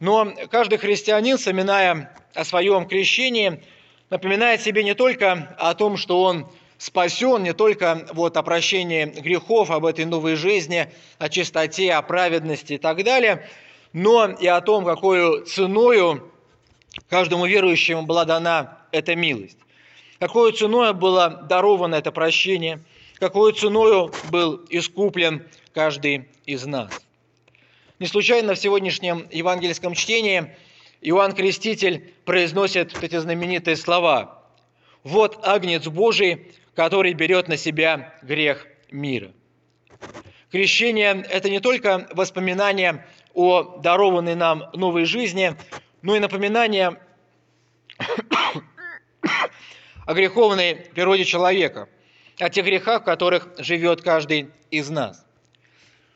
Но 0.00 0.32
каждый 0.50 0.78
христианин, 0.78 1.36
вспоминая 1.36 2.16
о 2.34 2.44
своем 2.44 2.86
крещении, 2.86 3.62
напоминает 4.10 4.60
себе 4.60 4.82
не 4.82 4.94
только 4.94 5.54
о 5.58 5.74
том, 5.74 5.96
что 5.96 6.22
он 6.22 6.48
спасен, 6.78 7.42
не 7.42 7.52
только 7.52 8.06
вот 8.12 8.36
о 8.36 8.42
прощении 8.42 9.04
грехов, 9.04 9.70
об 9.70 9.84
этой 9.84 10.04
новой 10.04 10.34
жизни, 10.34 10.90
о 11.18 11.28
чистоте, 11.28 11.92
о 11.92 12.02
праведности 12.02 12.74
и 12.74 12.78
так 12.78 13.04
далее, 13.04 13.48
но 13.92 14.26
и 14.26 14.46
о 14.48 14.60
том, 14.60 14.84
какой 14.84 15.44
ценою 15.44 16.32
каждому 17.08 17.46
верующему 17.46 18.02
была 18.02 18.24
дана 18.24 18.78
эта 18.90 19.14
милость 19.14 19.58
какой 20.22 20.52
ценой 20.52 20.94
было 20.94 21.30
даровано 21.48 21.96
это 21.96 22.12
прощение, 22.12 22.78
какой 23.18 23.54
ценой 23.54 24.12
был 24.30 24.64
искуплен 24.70 25.44
каждый 25.74 26.28
из 26.46 26.64
нас. 26.64 26.92
Не 27.98 28.06
случайно 28.06 28.54
в 28.54 28.58
сегодняшнем 28.60 29.26
евангельском 29.32 29.94
чтении 29.94 30.54
Иоанн 31.00 31.32
Креститель 31.32 32.14
произносит 32.24 33.02
эти 33.02 33.18
знаменитые 33.18 33.74
слова 33.74 34.44
«Вот 35.02 35.40
Агнец 35.42 35.88
Божий, 35.88 36.52
который 36.76 37.14
берет 37.14 37.48
на 37.48 37.56
себя 37.56 38.14
грех 38.22 38.64
мира». 38.92 39.32
Крещение– 40.52 41.26
это 41.30 41.50
не 41.50 41.58
только 41.58 42.06
воспоминание 42.12 43.04
о 43.34 43.78
дарованной 43.78 44.36
нам 44.36 44.70
новой 44.72 45.04
жизни, 45.04 45.56
но 46.00 46.14
и 46.14 46.20
напоминание 46.20 46.96
о 50.06 50.14
греховной 50.14 50.74
природе 50.74 51.24
человека, 51.24 51.88
о 52.38 52.50
тех 52.50 52.64
грехах, 52.64 53.02
в 53.02 53.04
которых 53.04 53.48
живет 53.58 54.02
каждый 54.02 54.50
из 54.70 54.90
нас. 54.90 55.24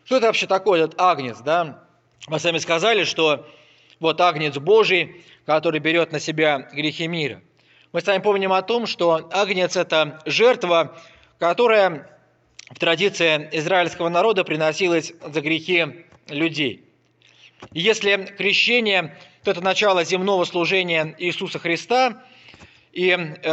Что 0.05 0.17
это 0.17 0.27
вообще 0.27 0.47
такое, 0.47 0.85
этот 0.85 1.01
агнец, 1.01 1.39
да? 1.39 1.85
Мы 2.29 2.39
сами 2.39 2.59
сказали, 2.59 3.05
что 3.05 3.47
вот 4.01 4.21
агнец 4.21 4.57
Божий, 4.59 5.25
который 5.45 5.81
берет 5.81 6.13
на 6.13 6.21
себя 6.21 6.69
грехи 6.73 7.07
мира. 7.07 7.41
Мы 7.93 8.01
с 8.01 8.07
вами 8.07 8.21
помним 8.23 8.53
о 8.53 8.63
том, 8.63 8.87
что 8.87 9.29
агнец– 9.33 9.77
это 9.77 10.21
жертва, 10.27 11.01
которая 11.39 12.11
в 12.71 12.79
традиции 12.79 13.49
израильского 13.53 14.09
народа 14.09 14.45
приносилась 14.45 15.13
за 15.25 15.41
грехи 15.41 16.05
людей. 16.29 16.85
Если 17.73 18.35
крещение– 18.37 19.17
то 19.45 19.53
это 19.53 19.61
начало 19.61 20.03
земного 20.03 20.43
служения 20.45 21.15
Иисуса 21.19 21.61
Христа– 21.61 22.25
и 22.97 23.11
э, 23.11 23.49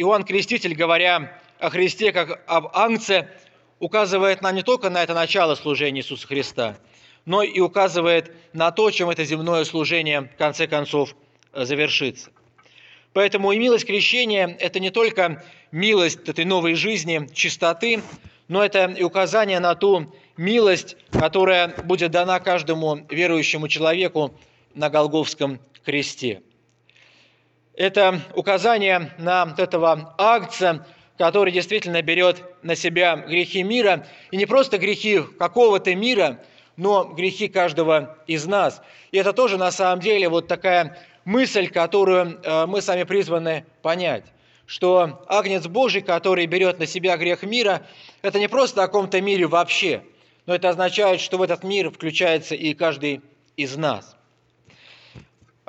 Иоанн 0.00 0.24
Креститель, 0.24 0.74
говоря 0.74 1.38
о 1.60 1.70
Христе 1.70 2.10
как 2.10 2.42
об 2.48 2.76
ангце, 2.76 3.28
указывает 3.78 4.42
нам 4.42 4.56
не 4.56 4.62
только 4.62 4.90
на 4.90 5.00
это 5.00 5.14
начало 5.14 5.54
служения 5.54 6.00
Иисуса 6.00 6.26
Христа, 6.26 6.76
но 7.24 7.44
и 7.44 7.60
указывает 7.60 8.32
на 8.52 8.72
то, 8.72 8.90
чем 8.90 9.10
это 9.10 9.24
земное 9.24 9.62
служение 9.64 10.22
в 10.22 10.36
конце 10.36 10.66
концов 10.66 11.14
э, 11.52 11.64
завершится. 11.64 12.32
Поэтому 13.12 13.52
и 13.52 13.58
милость 13.60 13.86
крещения– 13.86 14.56
это 14.58 14.80
не 14.80 14.90
только 14.90 15.44
милость 15.70 16.28
этой 16.28 16.44
новой 16.44 16.74
жизни, 16.74 17.28
чистоты, 17.32 18.02
но 18.48 18.64
это 18.64 18.86
и 18.86 19.04
указание 19.04 19.60
на 19.60 19.76
ту 19.76 20.12
милость, 20.36 20.96
которая 21.12 21.68
будет 21.68 22.10
дана 22.10 22.40
каждому 22.40 23.06
верующему 23.08 23.68
человеку 23.68 24.34
на 24.74 24.90
Голговском 24.90 25.60
кресте– 25.84 26.42
это 27.74 28.20
указание 28.34 29.12
на 29.18 29.46
вот 29.46 29.58
этого 29.58 30.14
акция, 30.18 30.86
который 31.18 31.52
действительно 31.52 32.02
берет 32.02 32.42
на 32.62 32.76
себя 32.76 33.16
грехи 33.16 33.62
мира, 33.62 34.06
и 34.30 34.36
не 34.36 34.46
просто 34.46 34.78
грехи 34.78 35.20
какого-то 35.38 35.94
мира, 35.94 36.40
но 36.76 37.04
грехи 37.04 37.48
каждого 37.48 38.18
из 38.26 38.46
нас. 38.46 38.82
И 39.10 39.18
это 39.18 39.32
тоже 39.32 39.58
на 39.58 39.70
самом 39.70 40.00
деле 40.00 40.28
вот 40.28 40.48
такая 40.48 40.98
мысль, 41.24 41.68
которую 41.68 42.40
э, 42.42 42.66
мы 42.66 42.80
сами 42.80 43.04
призваны 43.04 43.64
понять, 43.82 44.24
что 44.66 45.22
Агнец 45.28 45.66
Божий, 45.66 46.02
который 46.02 46.46
берет 46.46 46.78
на 46.78 46.86
себя 46.86 47.16
грех 47.16 47.42
мира, 47.42 47.82
это 48.22 48.38
не 48.38 48.48
просто 48.48 48.82
о 48.82 48.86
каком-то 48.86 49.20
мире 49.20 49.46
вообще, 49.46 50.02
но 50.46 50.54
это 50.54 50.70
означает, 50.70 51.20
что 51.20 51.38
в 51.38 51.42
этот 51.42 51.62
мир 51.62 51.90
включается 51.90 52.54
и 52.54 52.74
каждый 52.74 53.20
из 53.56 53.76
нас– 53.76 54.16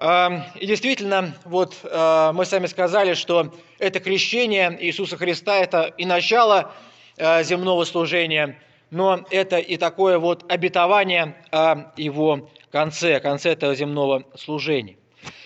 и 0.04 0.66
действительно, 0.66 1.34
вот 1.46 1.78
э, 1.84 2.32
мы 2.34 2.44
сами 2.44 2.66
сказали, 2.66 3.14
что 3.14 3.54
это 3.80 4.02
крещение 4.02 4.78
Иисуса 4.82 5.16
Христа, 5.16 5.56
это 5.56 5.94
и 5.98 6.06
начало 6.06 6.74
э, 7.16 7.42
земного 7.46 7.86
служения, 7.86 8.60
но 8.92 9.26
это 9.30 9.60
и 9.60 9.78
такое 9.78 10.20
вот 10.20 10.44
обетование 10.52 11.38
о 11.52 11.94
его 11.96 12.50
конце, 12.70 13.22
конце 13.22 13.52
этого 13.52 13.76
земного 13.76 14.26
служения. 14.36 14.98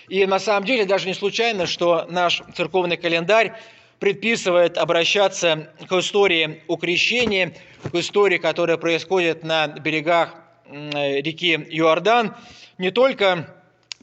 И 0.09 0.25
на 0.25 0.39
самом 0.39 0.65
деле 0.65 0.85
даже 0.85 1.05
не 1.05 1.13
случайно, 1.13 1.67
что 1.67 2.07
наш 2.09 2.41
церковный 2.55 2.97
календарь 2.97 3.53
предписывает 3.99 4.79
обращаться 4.79 5.71
к 5.87 5.91
истории 5.91 6.63
о 6.67 6.77
крещении, 6.77 7.53
к 7.83 7.93
истории, 7.93 8.39
которая 8.39 8.77
происходит 8.77 9.43
на 9.43 9.67
берегах 9.67 10.33
реки 10.67 11.53
Иордан, 11.69 12.35
не 12.79 12.89
только 12.89 13.53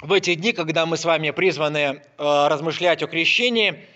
в 0.04 0.12
эти 0.12 0.34
дни, 0.34 0.52
когда 0.52 0.84
мы 0.84 0.99
с 0.99 1.06
вами 1.06 1.30
призваны 1.30 1.78
э, 1.78 1.99
размышлять 2.18 3.02
о 3.02 3.06
крещении, 3.06 3.87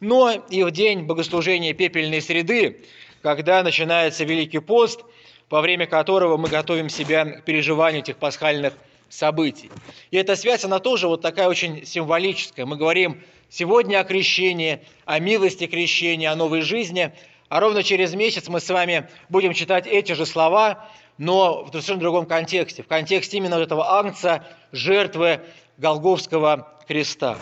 но 0.00 0.32
и 0.48 0.62
в 0.62 0.70
день 0.70 1.02
богослужения 1.02 1.74
пепельной 1.74 2.22
среды, 2.22 2.80
когда 3.20 3.62
начинается 3.62 4.24
Великий 4.24 4.60
пост, 4.60 5.04
во 5.50 5.60
время 5.60 5.86
которого 5.86 6.38
мы 6.38 6.48
готовим 6.48 6.88
себя 6.88 7.26
к 7.26 7.44
переживанию 7.44 8.00
этих 8.00 8.16
пасхальных 8.16 8.72
событий. 9.10 9.70
И 10.10 10.16
эта 10.16 10.34
связь, 10.34 10.64
она 10.64 10.78
тоже 10.78 11.08
вот 11.08 11.20
такая 11.20 11.48
очень 11.48 11.84
символическая. 11.84 12.64
Мы 12.64 12.76
говорим 12.76 13.20
сегодня 13.50 14.00
о 14.00 14.04
крещении, 14.04 14.80
о 15.04 15.18
милости 15.18 15.66
крещения, 15.66 16.32
о 16.32 16.36
новой 16.36 16.62
жизни, 16.62 17.12
А 17.50 17.60
ровно 17.60 17.82
через 17.82 18.14
месяц 18.14 18.48
мы 18.48 18.60
с 18.60 18.70
вами 18.70 19.10
будем 19.28 19.52
читать 19.52 19.86
эти 19.86 20.12
же 20.12 20.24
слова, 20.24 20.88
но 21.20 21.64
в 21.64 21.68
совершенно 21.68 22.00
другом 22.00 22.24
контексте, 22.24 22.82
в 22.82 22.86
контексте 22.86 23.36
именно 23.36 23.56
этого 23.56 23.98
агнца, 23.98 24.42
жертвы 24.72 25.42
Голговского 25.76 26.72
креста. 26.88 27.38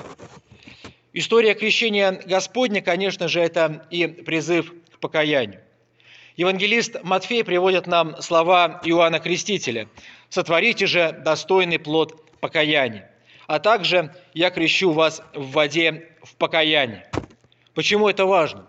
История 1.13 1.55
крещения 1.55 2.21
Господня, 2.27 2.83
конечно 2.83 3.29
же, 3.29 3.41
это 3.41 3.87
и 3.89 4.09
призыв 4.09 4.75
к 4.93 4.99
покаянию. 4.99 5.61
Евангелист 6.37 7.05
Матфей 7.05 7.45
приводит 7.45 7.87
нам 7.87 8.21
слова 8.21 8.81
Иоанна 8.85 9.21
Крестителя. 9.21 9.89
«Сотворите 10.29 10.87
же 10.89 11.13
достойный 11.13 11.79
плод 11.79 12.21
покаяния, 12.41 13.09
а 13.47 13.61
также 13.61 14.13
я 14.35 14.51
крещу 14.51 14.91
вас 14.91 15.23
в 15.35 15.53
воде 15.53 16.09
в 16.25 16.35
покаянии». 16.35 17.05
Почему 17.75 18.09
это 18.09 18.27
важно? 18.27 18.67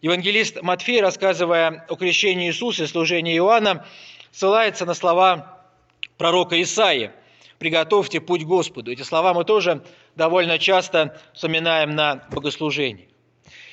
Евангелист 0.00 0.62
Матфей, 0.62 1.02
рассказывая 1.02 1.84
о 1.90 1.96
крещении 1.96 2.48
Иисуса 2.48 2.84
и 2.84 2.86
служении 2.86 3.36
Иоанна, 3.36 3.84
ссылается 4.36 4.84
на 4.84 4.92
слова 4.92 5.62
пророка 6.18 6.60
Исаии– 6.60 7.10
«Приготовьте 7.58 8.20
путь 8.20 8.44
Господу». 8.44 8.92
Эти 8.92 9.00
слова 9.00 9.32
мы 9.32 9.44
тоже 9.44 9.82
довольно 10.14 10.58
часто 10.58 11.18
вспоминаем 11.32 11.94
на 11.94 12.26
богослужении. 12.30 13.08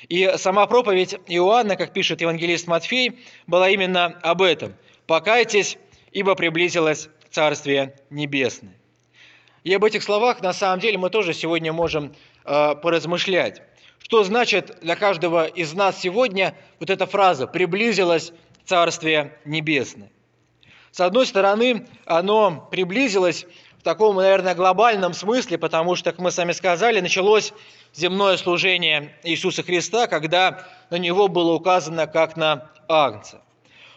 И 0.08 0.32
сама 0.36 0.66
проповедь 0.66 1.16
Иоанна, 1.26 1.76
как 1.76 1.92
пишет 1.92 2.22
евангелист 2.22 2.66
Матфей, 2.66 3.18
была 3.46 3.68
именно 3.68 4.06
об 4.22 4.40
этом. 4.40 4.74
«Покайтесь, 5.06 5.76
ибо 6.12 6.34
приблизилось 6.34 7.10
Царствие 7.30 7.96
Небесное». 8.08 8.74
И 9.64 9.74
об 9.74 9.84
этих 9.84 10.02
словах, 10.02 10.40
на 10.40 10.54
самом 10.54 10.80
деле, 10.80 10.96
мы 10.96 11.10
тоже 11.10 11.34
сегодня 11.34 11.74
можем 11.74 12.14
э, 12.46 12.74
поразмышлять. 12.76 13.60
Что 13.98 14.24
значит 14.24 14.78
для 14.80 14.96
каждого 14.96 15.44
из 15.44 15.74
нас 15.74 16.00
сегодня 16.00 16.56
вот 16.80 16.88
эта 16.88 17.04
фраза 17.04 17.46
«приблизилось 17.46 18.32
Царствие 18.64 19.36
Небесное»? 19.44 20.10
С 20.94 21.00
одной 21.00 21.26
стороны, 21.26 21.88
оно 22.06 22.68
приблизилось 22.70 23.46
таком, 23.82 24.14
наверное, 24.14 24.54
глобальном 24.54 25.12
смысле, 25.12 25.58
потому 25.58 25.96
что, 25.96 26.12
как 26.12 26.20
мы 26.20 26.30
сами 26.30 26.52
сказали, 26.52 27.00
началось 27.00 27.52
земное 27.92 28.36
служение 28.36 29.12
Иисуса 29.24 29.64
Христа, 29.64 30.06
когда 30.06 30.68
на 30.90 30.94
него 30.94 31.26
было 31.26 31.52
указано 31.54 32.06
как 32.06 32.36
на 32.36 32.70
агнца. 32.86 33.42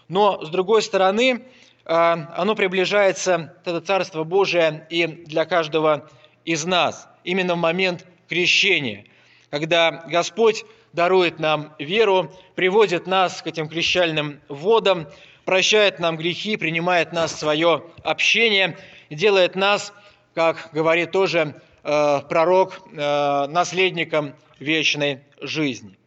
Но, 0.08 0.44
с 0.44 0.50
другой 0.50 0.82
стороны, 0.82 1.46
а, 1.86 2.34
оно 2.36 2.56
приближается, 2.56 3.54
это 3.64 3.80
Царство 3.80 4.24
Божие, 4.24 4.88
и 4.90 5.06
для 5.06 5.46
каждого 5.46 6.10
из 6.46 6.66
нас, 6.66 7.08
именно 7.24 7.54
в 7.54 7.60
момент 7.60 8.08
крещения, 8.28 9.06
когда 9.52 10.04
Господь 10.08 10.66
дарует 10.94 11.38
нам 11.38 11.76
веру, 11.78 12.34
приводит 12.56 13.06
нас 13.06 13.44
к 13.44 13.46
этим 13.46 13.70
крещальным 13.70 14.42
водам, 14.50 15.08
прощает 15.48 15.98
нам 15.98 16.18
грехи, 16.18 16.58
принимает 16.58 17.12
нас 17.12 17.34
в 17.34 17.40
свое 17.40 17.82
общение– 18.04 18.78
делает 19.16 19.56
нас, 19.56 19.94
как 20.34 20.70
говорит 20.74 21.12
тоже 21.12 21.56
э, 21.84 22.22
пророк, 22.30 22.80
э, 22.92 23.48
наследником 23.48 24.34
вечной 24.60 25.22
жизни. 25.42 25.98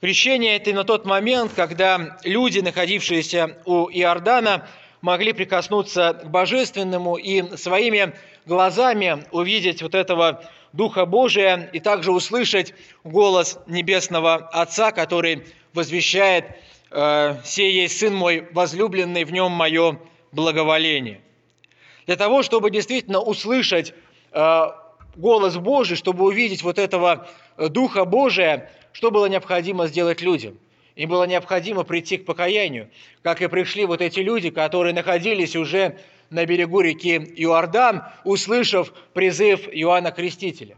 Крещение– 0.00 0.56
это 0.56 0.72
на 0.72 0.84
тот 0.84 1.04
момент, 1.04 1.52
когда 1.54 2.18
люди, 2.24 2.60
находившиеся 2.60 3.58
у 3.66 3.90
Иордана, 3.90 4.66
могли 5.02 5.32
прикоснуться 5.32 6.14
к 6.14 6.30
Божественному 6.30 7.16
и 7.16 7.56
своими 7.56 8.14
глазами 8.46 9.24
увидеть 9.30 9.82
вот 9.82 9.94
этого 9.94 10.42
Духа 10.72 11.04
Божия 11.04 11.68
и 11.72 11.80
также 11.80 12.12
услышать 12.12 12.74
голос 13.04 13.58
Небесного 13.66 14.36
Отца, 14.36 14.92
который 14.92 15.46
возвещает 15.74 16.46
«Сей 16.90 17.72
есть 17.72 17.98
Сын 17.98 18.14
мой 18.14 18.48
возлюбленный, 18.52 19.24
в 19.24 19.32
нем 19.32 19.52
мое 19.52 19.98
благоволение». 20.32 21.20
Для 22.06 22.16
того, 22.16 22.42
чтобы 22.42 22.72
действительно 22.72 23.20
услышать 23.20 23.94
э, 24.32 24.62
голос 25.14 25.56
Божий, 25.56 25.96
чтобы 25.96 26.24
увидеть 26.24 26.62
вот 26.62 26.78
этого 26.78 27.28
э, 27.56 27.68
Духа 27.68 28.04
Божия, 28.04 28.72
что 28.92 29.12
было 29.12 29.26
необходимо 29.26 29.86
сделать 29.86 30.20
людям? 30.20 30.58
Им 30.96 31.08
было 31.08 31.24
необходимо 31.24 31.84
прийти 31.84 32.16
к 32.16 32.26
покаянию, 32.26 32.90
как 33.22 33.40
и 33.42 33.46
пришли 33.46 33.84
вот 33.86 34.00
эти 34.00 34.20
люди, 34.20 34.50
которые 34.50 34.92
находились 34.92 35.54
уже 35.54 35.98
на 36.30 36.44
берегу 36.44 36.80
реки 36.80 37.16
Иордан, 37.36 38.02
услышав 38.24 38.92
призыв 39.12 39.68
Иоанна 39.70 40.10
Крестителя. 40.10 40.76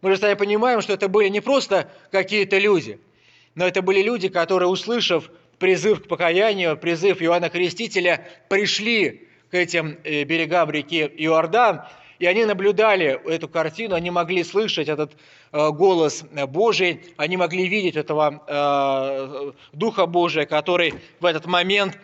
Мы 0.00 0.10
же 0.10 0.16
сами 0.16 0.34
понимаем, 0.34 0.80
что 0.80 0.92
это 0.94 1.08
были 1.08 1.28
не 1.28 1.40
просто 1.40 1.88
какие-то 2.10 2.58
люди, 2.58 2.98
но 3.54 3.66
это 3.66 3.82
были 3.82 4.02
люди, 4.02 4.28
которые, 4.28 4.68
услышав 4.68 5.30
призыв 5.62 6.02
к 6.02 6.08
покаянию, 6.08 6.76
призыв 6.76 7.22
Иоанна 7.22 7.48
Крестителя, 7.48 8.26
пришли 8.48 9.28
к 9.48 9.54
этим 9.54 9.96
э, 10.02 10.24
берегам 10.24 10.68
реки 10.72 11.08
Иордан, 11.18 11.82
и 12.18 12.26
они 12.26 12.44
наблюдали 12.44 13.20
эту 13.30 13.48
картину, 13.48 13.94
они 13.94 14.10
могли 14.10 14.42
слышать 14.42 14.88
этот 14.88 15.12
э, 15.52 15.70
голос 15.70 16.24
Божий, 16.48 17.02
они 17.16 17.36
могли 17.36 17.68
видеть 17.68 17.94
этого 17.94 18.42
э, 18.44 19.52
Духа 19.72 20.06
Божия, 20.06 20.46
который 20.46 20.94
в 21.20 21.26
этот 21.26 21.46
момент 21.46 21.96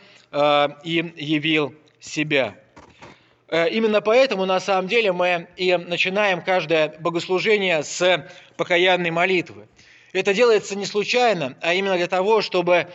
им 0.84 1.14
явил 1.16 1.74
себя. 2.00 2.54
Именно 3.50 4.02
поэтому, 4.02 4.44
на 4.44 4.60
самом 4.60 4.88
деле, 4.88 5.10
мы 5.10 5.48
и 5.56 5.74
начинаем 5.74 6.42
каждое 6.42 6.94
богослужение 7.00 7.82
с 7.82 8.28
покаянной 8.58 9.10
молитвы. 9.10 9.68
Это 10.12 10.34
делается 10.34 10.76
не 10.76 10.84
случайно, 10.84 11.56
а 11.62 11.72
именно 11.72 11.96
для 11.96 12.08
того, 12.08 12.42
чтобы 12.42 12.74
Э, 12.82 12.88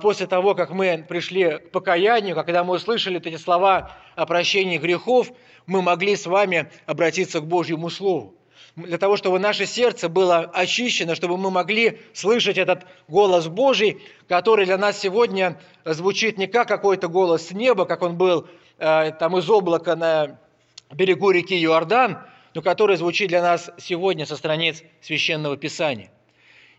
после 0.00 0.28
того, 0.28 0.54
как 0.54 0.70
мы 0.70 1.04
пришли 1.08 1.58
к 1.58 1.70
покаянию, 1.72 2.36
когда 2.36 2.62
мы 2.62 2.74
услышали 2.74 3.20
эти 3.20 3.36
слова 3.36 3.90
о 4.14 4.24
прощении 4.24 4.78
грехов, 4.78 5.32
мы 5.66 5.82
могли 5.82 6.14
с 6.14 6.26
вами 6.26 6.70
обратиться 6.86 7.40
к 7.40 7.46
Божьему 7.46 7.90
Слову. 7.90 8.34
Для 8.76 8.98
того, 8.98 9.16
чтобы 9.16 9.38
наше 9.38 9.66
сердце 9.66 10.08
было 10.08 10.38
очищено, 10.40 11.14
чтобы 11.14 11.36
мы 11.36 11.50
могли 11.50 12.00
слышать 12.12 12.58
этот 12.58 12.86
голос 13.06 13.46
Божий, 13.46 14.02
который 14.28 14.64
для 14.64 14.78
нас 14.78 14.98
сегодня 14.98 15.60
звучит 15.84 16.38
не 16.38 16.48
как 16.48 16.66
какой-то 16.66 17.06
голос 17.06 17.48
с 17.48 17.50
неба, 17.52 17.84
как 17.84 18.02
он 18.02 18.16
был 18.16 18.48
э, 18.78 19.12
там 19.12 19.38
из 19.38 19.48
облака 19.48 19.94
на 19.94 20.40
берегу 20.92 21.30
реки 21.30 21.54
Иордан, 21.62 22.18
но 22.52 22.62
который 22.62 22.96
звучит 22.96 23.28
для 23.28 23.42
нас 23.42 23.70
сегодня 23.78 24.26
со 24.26 24.36
страниц 24.36 24.82
Священного 25.00 25.56
Писания. 25.56 26.10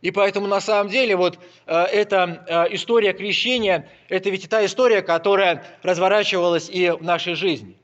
И 0.05 0.11
поэтому 0.11 0.45
на 0.45 0.61
самом 0.61 0.91
деле 0.91 1.15
вот 1.15 1.39
э, 1.65 1.75
эта 1.85 2.45
э, 2.47 2.75
история 2.75 3.11
крещения, 3.11 3.89
это 4.07 4.29
ведь 4.29 4.47
та 4.47 4.63
история, 4.63 5.01
которая 5.01 5.65
разворачивалась 5.81 6.69
и 6.69 6.91
в 6.91 7.01
нашей 7.01 7.33
жизни. 7.33 7.75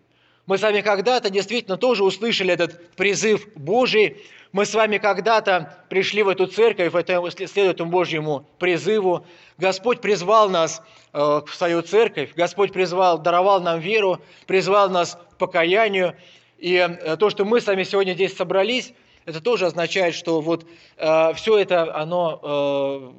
Мы 0.45 0.59
с 0.59 0.61
вами 0.61 0.81
когда-то 0.81 1.31
действительно 1.31 1.77
тоже 1.77 2.03
услышали 2.03 2.53
этот 2.53 2.91
призыв 2.91 3.51
Божий. 3.55 4.21
Мы 4.51 4.67
с 4.67 4.75
вами 4.75 4.99
когда-то 4.99 5.83
пришли 5.89 6.21
в 6.21 6.29
эту 6.29 6.45
церковь, 6.45 6.93
это 6.93 7.27
следует 7.31 7.77
этому 7.77 7.89
Божьему 7.89 8.47
призыву. 8.59 9.25
Господь 9.57 9.99
призвал 9.99 10.47
нас 10.47 10.83
э, 11.13 11.17
в 11.17 11.55
свою 11.55 11.81
церковь, 11.81 12.35
Господь 12.35 12.71
призвал, 12.71 13.17
даровал 13.17 13.61
нам 13.61 13.79
веру, 13.79 14.21
призвал 14.45 14.91
нас 14.91 15.17
к 15.31 15.37
покаянию. 15.39 16.15
И 16.59 16.87
то, 17.17 17.31
что 17.31 17.45
мы 17.45 17.61
с 17.61 17.65
вами 17.65 17.81
сегодня 17.81 18.13
здесь 18.13 18.37
собрались– 18.37 18.93
это 19.25 19.41
тоже 19.41 19.67
означает, 19.67 20.15
что 20.15 20.41
вот 20.41 20.65
э, 20.97 21.33
все 21.35 21.57
это, 21.57 21.95
оно 21.95 23.13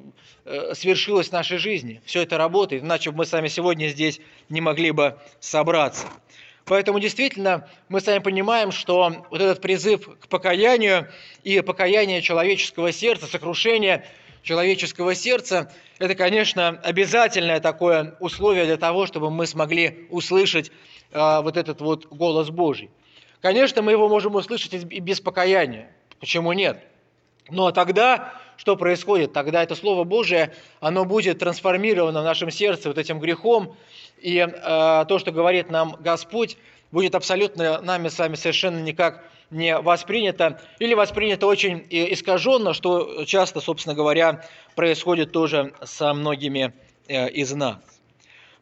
э, 0.45 0.51
э, 0.71 0.75
свершилось 0.75 1.29
в 1.29 1.31
нашей 1.31 1.57
жизни, 1.57 2.01
все 2.05 2.21
это 2.23 2.37
работает, 2.37 2.83
иначе 2.83 3.11
бы 3.11 3.17
мы 3.17 3.25
сами 3.25 3.47
сегодня 3.47 3.87
здесь 3.87 4.19
не 4.49 4.61
могли 4.61 4.91
бы 4.91 5.17
собраться. 5.39 6.07
Поэтому 6.65 6.99
действительно 6.99 7.69
мы 7.89 7.99
сами 7.99 8.19
понимаем, 8.19 8.71
что 8.71 9.25
вот 9.29 9.41
этот 9.41 9.61
призыв 9.61 10.07
к 10.19 10.27
покаянию 10.27 11.09
и 11.43 11.59
покаяние 11.61 12.21
человеческого 12.21 12.91
сердца, 12.91 13.27
сокрушение 13.27 14.05
человеческого 14.43 15.15
сердца, 15.15 15.71
это, 15.99 16.15
конечно, 16.15 16.79
обязательное 16.83 17.59
такое 17.59 18.15
условие 18.19 18.65
для 18.65 18.77
того, 18.77 19.05
чтобы 19.07 19.29
мы 19.29 19.47
смогли 19.47 20.07
услышать 20.09 20.71
э, 21.11 21.41
вот 21.41 21.57
этот 21.57 21.81
вот 21.81 22.05
голос 22.05 22.49
Божий. 22.49 22.89
Конечно, 23.43 23.81
мы 23.81 23.91
его 23.91 24.07
можем 24.07 24.35
услышать 24.35 24.73
и 24.73 24.99
без 25.01 25.19
покаяния. 25.19 25.91
Почему 26.21 26.53
нет? 26.53 26.81
Но 27.49 27.71
тогда 27.71 28.35
что 28.55 28.77
происходит? 28.77 29.33
Тогда 29.33 29.61
это 29.61 29.75
Слово 29.75 30.05
Божие, 30.05 30.53
оно 30.79 31.03
будет 31.03 31.39
трансформировано 31.39 32.21
в 32.21 32.23
нашем 32.23 32.49
сердце 32.51 32.87
вот 32.87 32.97
этим 32.97 33.19
грехом, 33.19 33.75
и 34.17 34.37
э, 34.37 34.49
то, 35.09 35.19
что 35.19 35.33
говорит 35.33 35.69
нам 35.69 35.97
Господь, 35.99 36.55
будет 36.93 37.15
абсолютно 37.15 37.81
нами 37.81 38.07
с 38.07 38.17
вами 38.17 38.35
совершенно 38.35 38.79
никак 38.79 39.25
не 39.51 39.77
воспринято, 39.77 40.61
или 40.79 40.93
воспринято 40.93 41.45
очень 41.45 41.85
искаженно, 41.89 42.73
что 42.73 43.25
часто, 43.25 43.59
собственно 43.59 43.93
говоря, 43.93 44.45
происходит 44.75 45.33
тоже 45.33 45.73
со 45.83 46.13
многими 46.13 46.71
э, 47.09 47.29
из 47.29 47.51
нас. 47.51 47.92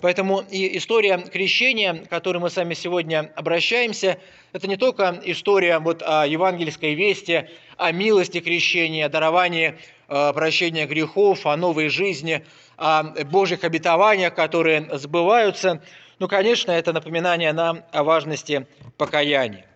Поэтому 0.01 0.43
и 0.49 0.77
история 0.77 1.19
крещения, 1.19 1.93
к 1.93 2.09
которой 2.09 2.39
мы 2.39 2.49
сами 2.49 2.73
сегодня 2.73 3.31
обращаемся, 3.35 4.17
это 4.51 4.67
не 4.67 4.75
только 4.75 5.21
история 5.25 5.77
вот 5.77 6.01
о 6.01 6.25
евангельской 6.25 6.95
вести, 6.95 7.47
о 7.77 7.91
милости 7.91 8.39
крещения, 8.39 9.05
о 9.05 9.09
даровании 9.09 9.77
э, 10.07 10.33
прощения 10.33 10.87
грехов, 10.87 11.45
о 11.45 11.55
новой 11.55 11.89
жизни, 11.89 12.43
о 12.77 13.03
Божьих 13.25 13.63
обетованиях, 13.63 14.33
которые 14.33 14.89
сбываются. 14.97 15.83
Ну, 16.17 16.27
конечно, 16.27 16.71
это 16.71 16.93
напоминание 16.93 17.53
нам 17.53 17.83
о 17.91 18.03
важности 18.03 18.65
покаяния. 18.97 19.67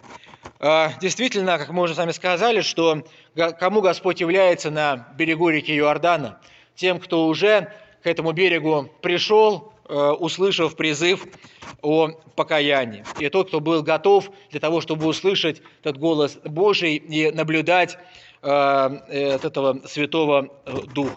Э, 0.60 0.90
действительно, 1.00 1.60
как 1.60 1.70
мы 1.70 1.84
уже 1.84 1.94
сами 1.94 2.12
сказали, 2.12 2.62
что 2.62 3.04
кому 3.60 3.82
Господь 3.82 4.22
является 4.22 4.72
на 4.72 5.08
берегу 5.16 5.50
реки 5.50 5.78
Иордана? 5.78 6.40
Тем, 6.74 7.00
кто 7.00 7.28
уже 7.28 7.72
к 8.02 8.08
этому 8.08 8.32
берегу 8.32 8.90
пришел, 9.02 9.75
услышав 9.88 10.76
призыв 10.76 11.26
о 11.82 12.10
покаянии. 12.36 13.04
И 13.20 13.30
тот, 13.30 13.48
кто 13.48 13.60
был 13.60 13.84
готов 13.84 14.32
для 14.50 14.60
того, 14.60 14.82
чтобы 14.82 15.06
услышать 15.06 15.62
этот 15.82 15.98
голос 15.98 16.38
Божий 16.44 16.96
и 16.96 17.32
наблюдать 17.32 17.98
э, 18.42 18.48
от 18.48 19.46
этого 19.46 19.82
Святого 19.88 20.50
э, 20.66 20.78
Духа. 20.94 21.16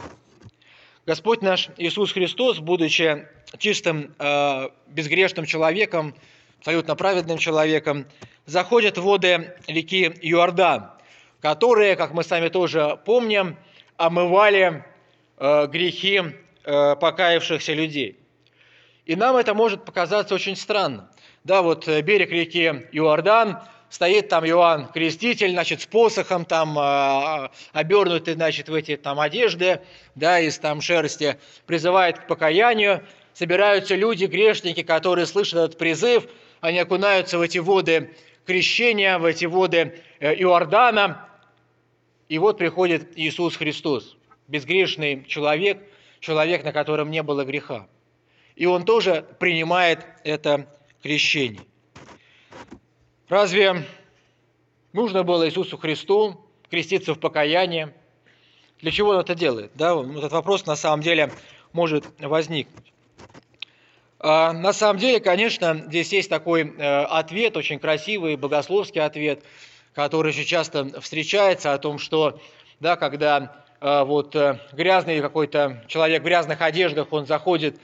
Господь 1.07 1.40
наш 1.40 1.70
Иисус 1.78 2.12
Христос, 2.12 2.59
будучи 2.59 3.26
чистым, 3.59 4.14
э, 4.18 4.68
безгрешным 4.88 5.46
человеком, 5.46 6.14
абсолютно 6.59 6.94
праведным 6.96 7.38
человеком, 7.38 8.07
заходит 8.44 8.98
в 8.98 9.02
воды 9.02 9.54
реки 9.66 10.12
Иордан, 10.22 10.90
которые, 11.40 11.96
как 11.96 12.12
мы 12.12 12.22
сами 12.22 12.48
тоже 12.48 12.98
помним, 13.04 13.57
омывали 13.96 14.85
грехи 15.38 16.20
покаявшихся 16.64 17.72
людей. 17.74 18.18
И 19.09 19.16
нам 19.16 19.38
это 19.38 19.55
может 19.55 19.87
показаться 19.87 20.35
очень 20.35 20.55
странно. 20.55 21.09
Да, 21.42 21.62
вот 21.62 21.88
э, 21.88 22.03
берег 22.03 22.31
реки 22.31 22.88
Иордан, 22.92 23.59
стоит 23.88 24.29
там 24.29 24.44
Иоанн 24.44 24.88
Креститель, 24.88 25.53
значит, 25.53 25.81
с 25.81 25.87
посохом 25.87 26.44
там 26.44 26.79
э, 26.79 27.49
обернутый, 27.73 28.35
значит, 28.35 28.68
в 28.68 28.75
эти 28.75 28.99
там 28.99 29.18
одежды, 29.18 29.81
да, 30.14 30.40
из 30.40 30.59
там 30.59 30.83
шерсти, 30.83 31.38
призывает 31.64 32.18
к 32.18 32.27
покаянию. 32.27 33.03
Собираются 33.33 33.94
люди, 33.94 34.27
грешники, 34.27 34.83
которые 34.83 35.25
слышат 35.25 35.55
этот 35.55 35.79
призыв, 35.79 36.27
они 36.61 36.79
окунаются 36.79 37.38
в 37.38 37.40
эти 37.40 37.57
воды 37.57 38.14
крещения, 38.44 39.18
в 39.18 39.25
эти 39.25 39.47
воды 39.47 40.03
э, 40.21 40.35
Иордана. 40.35 41.27
И 42.29 42.37
вот 42.37 42.59
приходит 42.59 43.12
Иисус 43.16 43.57
Христос, 43.57 44.18
безгрешный 44.49 45.25
человек, 45.25 45.79
человек, 46.21 46.62
на 46.62 46.73
котором 46.73 47.11
не 47.11 47.23
было 47.23 47.47
греха 47.47 47.88
и 48.59 48.66
он 48.66 48.85
тоже 48.85 49.25
принимает 49.38 50.05
это 50.25 50.66
крещение. 51.01 51.62
Разве 53.29 53.87
нужно 54.92 55.23
было 55.23 55.47
Иисусу 55.47 55.79
Христу 55.79 56.44
креститься 56.68 57.14
в 57.14 57.21
покаянии? 57.21 57.94
Для 58.81 58.90
чего 58.90 59.11
он 59.11 59.21
это 59.21 59.37
делает? 59.37 59.71
Да, 59.75 59.94
этот 59.94 60.33
вопрос 60.33 60.66
на 60.66 60.75
самом 60.75 61.03
деле 61.03 61.33
может 61.73 62.05
возникнуть. 62.18 62.92
А 64.18 64.53
на 64.53 64.73
самом 64.73 64.99
деле, 64.99 65.21
конечно, 65.21 65.85
здесь 65.87 66.12
есть 66.12 66.29
такой 66.29 66.62
э, 66.62 67.03
ответ, 67.05 67.57
очень 67.57 67.79
красивый 67.79 68.35
богословский 68.35 69.01
ответ, 69.01 69.44
который 69.94 70.31
очень 70.31 70.44
часто 70.44 71.01
встречается 71.01 71.75
о 71.75 71.79
том, 71.79 72.01
что 72.01 72.40
да, 72.81 72.97
когда 72.97 73.64
э, 73.81 74.03
вот 74.03 74.35
э, 74.35 74.59
грязный 74.73 75.21
какой-то 75.21 75.85
человек 75.87 76.23
в 76.23 76.25
грязных 76.25 76.61
одеждах, 76.61 77.12
он 77.12 77.27
заходит 77.27 77.79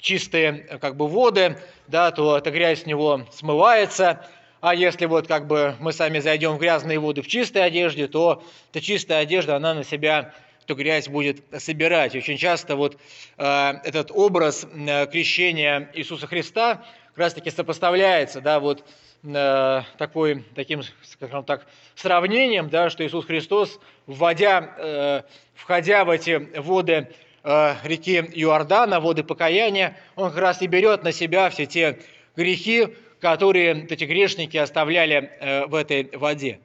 чистые 0.00 0.78
как 0.80 0.96
бы 0.96 1.06
воды, 1.08 1.58
да, 1.86 2.10
то 2.10 2.38
эта 2.38 2.50
грязь 2.50 2.82
с 2.82 2.86
него 2.86 3.26
смывается, 3.32 4.26
а 4.60 4.74
если 4.74 5.06
вот 5.06 5.26
как 5.26 5.46
бы 5.46 5.74
мы 5.80 5.92
сами 5.92 6.18
зайдем 6.18 6.56
в 6.56 6.58
грязные 6.58 6.98
воды 6.98 7.22
в 7.22 7.26
чистой 7.26 7.64
одежде, 7.64 8.08
то 8.08 8.42
эта 8.72 8.84
чистая 8.84 9.22
одежда, 9.22 9.56
она 9.56 9.72
на 9.74 9.84
себя 9.84 10.34
эту 10.64 10.74
грязь 10.74 11.08
будет 11.08 11.42
собирать. 11.58 12.14
Очень 12.14 12.36
часто 12.36 12.76
вот 12.76 12.98
э, 13.38 13.72
этот 13.84 14.10
образ 14.10 14.66
э, 14.70 15.06
крещения 15.06 15.90
Иисуса 15.94 16.26
Христа 16.26 16.84
как 17.08 17.18
раз-таки 17.18 17.50
сопоставляется, 17.50 18.40
да, 18.42 18.60
вот 18.60 18.84
э, 19.24 19.82
такой, 19.96 20.44
таким, 20.54 20.82
скажем 21.02 21.44
так, 21.44 21.66
сравнением, 21.94 22.68
да, 22.68 22.90
что 22.90 23.04
Иисус 23.04 23.24
Христос, 23.24 23.80
вводя, 24.06 24.74
э, 24.76 25.22
входя 25.54 26.04
в 26.04 26.10
эти 26.10 26.50
воды 26.58 27.08
Э, 27.42 27.76
реки 27.84 28.18
Иордана, 28.34 29.00
воды 29.00 29.24
покаяния, 29.24 29.96
он 30.14 30.30
как 30.30 30.38
раз 30.38 30.62
и 30.62 30.66
берет 30.66 31.04
на 31.04 31.12
себя 31.12 31.48
все 31.48 31.64
те 31.64 31.98
грехи, 32.36 32.88
которые 33.18 33.86
эти 33.88 34.04
грешники 34.04 34.58
оставляли 34.58 35.30
э, 35.40 35.66
в 35.66 35.74
этой 35.74 36.10
воде. 36.16 36.60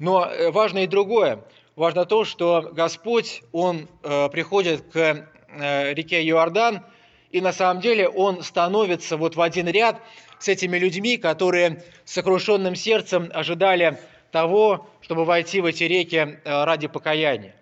Но 0.00 0.24
э, 0.24 0.50
важно 0.50 0.78
и 0.78 0.88
другое. 0.88 1.44
Важно 1.76 2.06
то, 2.06 2.24
что 2.24 2.70
Господь, 2.72 3.42
Он 3.52 3.88
приходит 4.02 4.82
к 4.92 5.28
реке 5.48 6.22
Иордан, 6.28 6.82
и 7.30 7.40
на 7.40 7.52
самом 7.52 7.80
деле 7.80 8.06
Он 8.06 8.42
становится 8.42 9.16
вот 9.16 9.36
в 9.36 9.40
один 9.40 9.66
ряд 9.68 10.02
с 10.40 10.48
этими 10.48 10.76
людьми, 10.76 11.16
которые 11.16 11.82
с 12.04 12.12
сокрушенным 12.12 12.74
сердцем 12.74 13.30
ожидали 13.32 13.98
того, 14.30 14.90
чтобы 15.00 15.24
войти 15.24 15.62
в 15.62 15.64
эти 15.64 15.84
реки 15.84 16.40
ради 16.44 16.88
покаяния. 16.88 17.54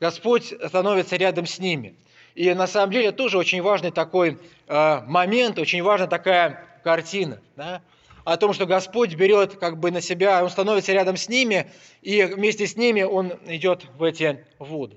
Господь 0.00 0.54
становится 0.66 1.16
рядом 1.16 1.46
с 1.46 1.58
ними. 1.58 1.94
И 2.34 2.52
на 2.52 2.66
самом 2.66 2.92
деле 2.92 3.12
тоже 3.12 3.38
очень 3.38 3.62
важный 3.62 3.92
такой 3.92 4.38
э, 4.66 5.00
момент, 5.06 5.58
очень 5.58 5.82
важная 5.82 6.08
такая 6.08 6.64
картина, 6.82 7.40
да, 7.56 7.80
о 8.24 8.36
том, 8.36 8.52
что 8.52 8.66
Господь 8.66 9.14
берет 9.14 9.56
как 9.56 9.78
бы 9.78 9.90
на 9.90 10.00
себя, 10.00 10.42
Он 10.42 10.50
становится 10.50 10.92
рядом 10.92 11.16
с 11.16 11.28
ними, 11.28 11.70
и 12.02 12.24
вместе 12.24 12.66
с 12.66 12.76
ними 12.76 13.02
Он 13.02 13.34
идет 13.46 13.86
в 13.96 14.02
эти 14.02 14.44
воды. 14.58 14.96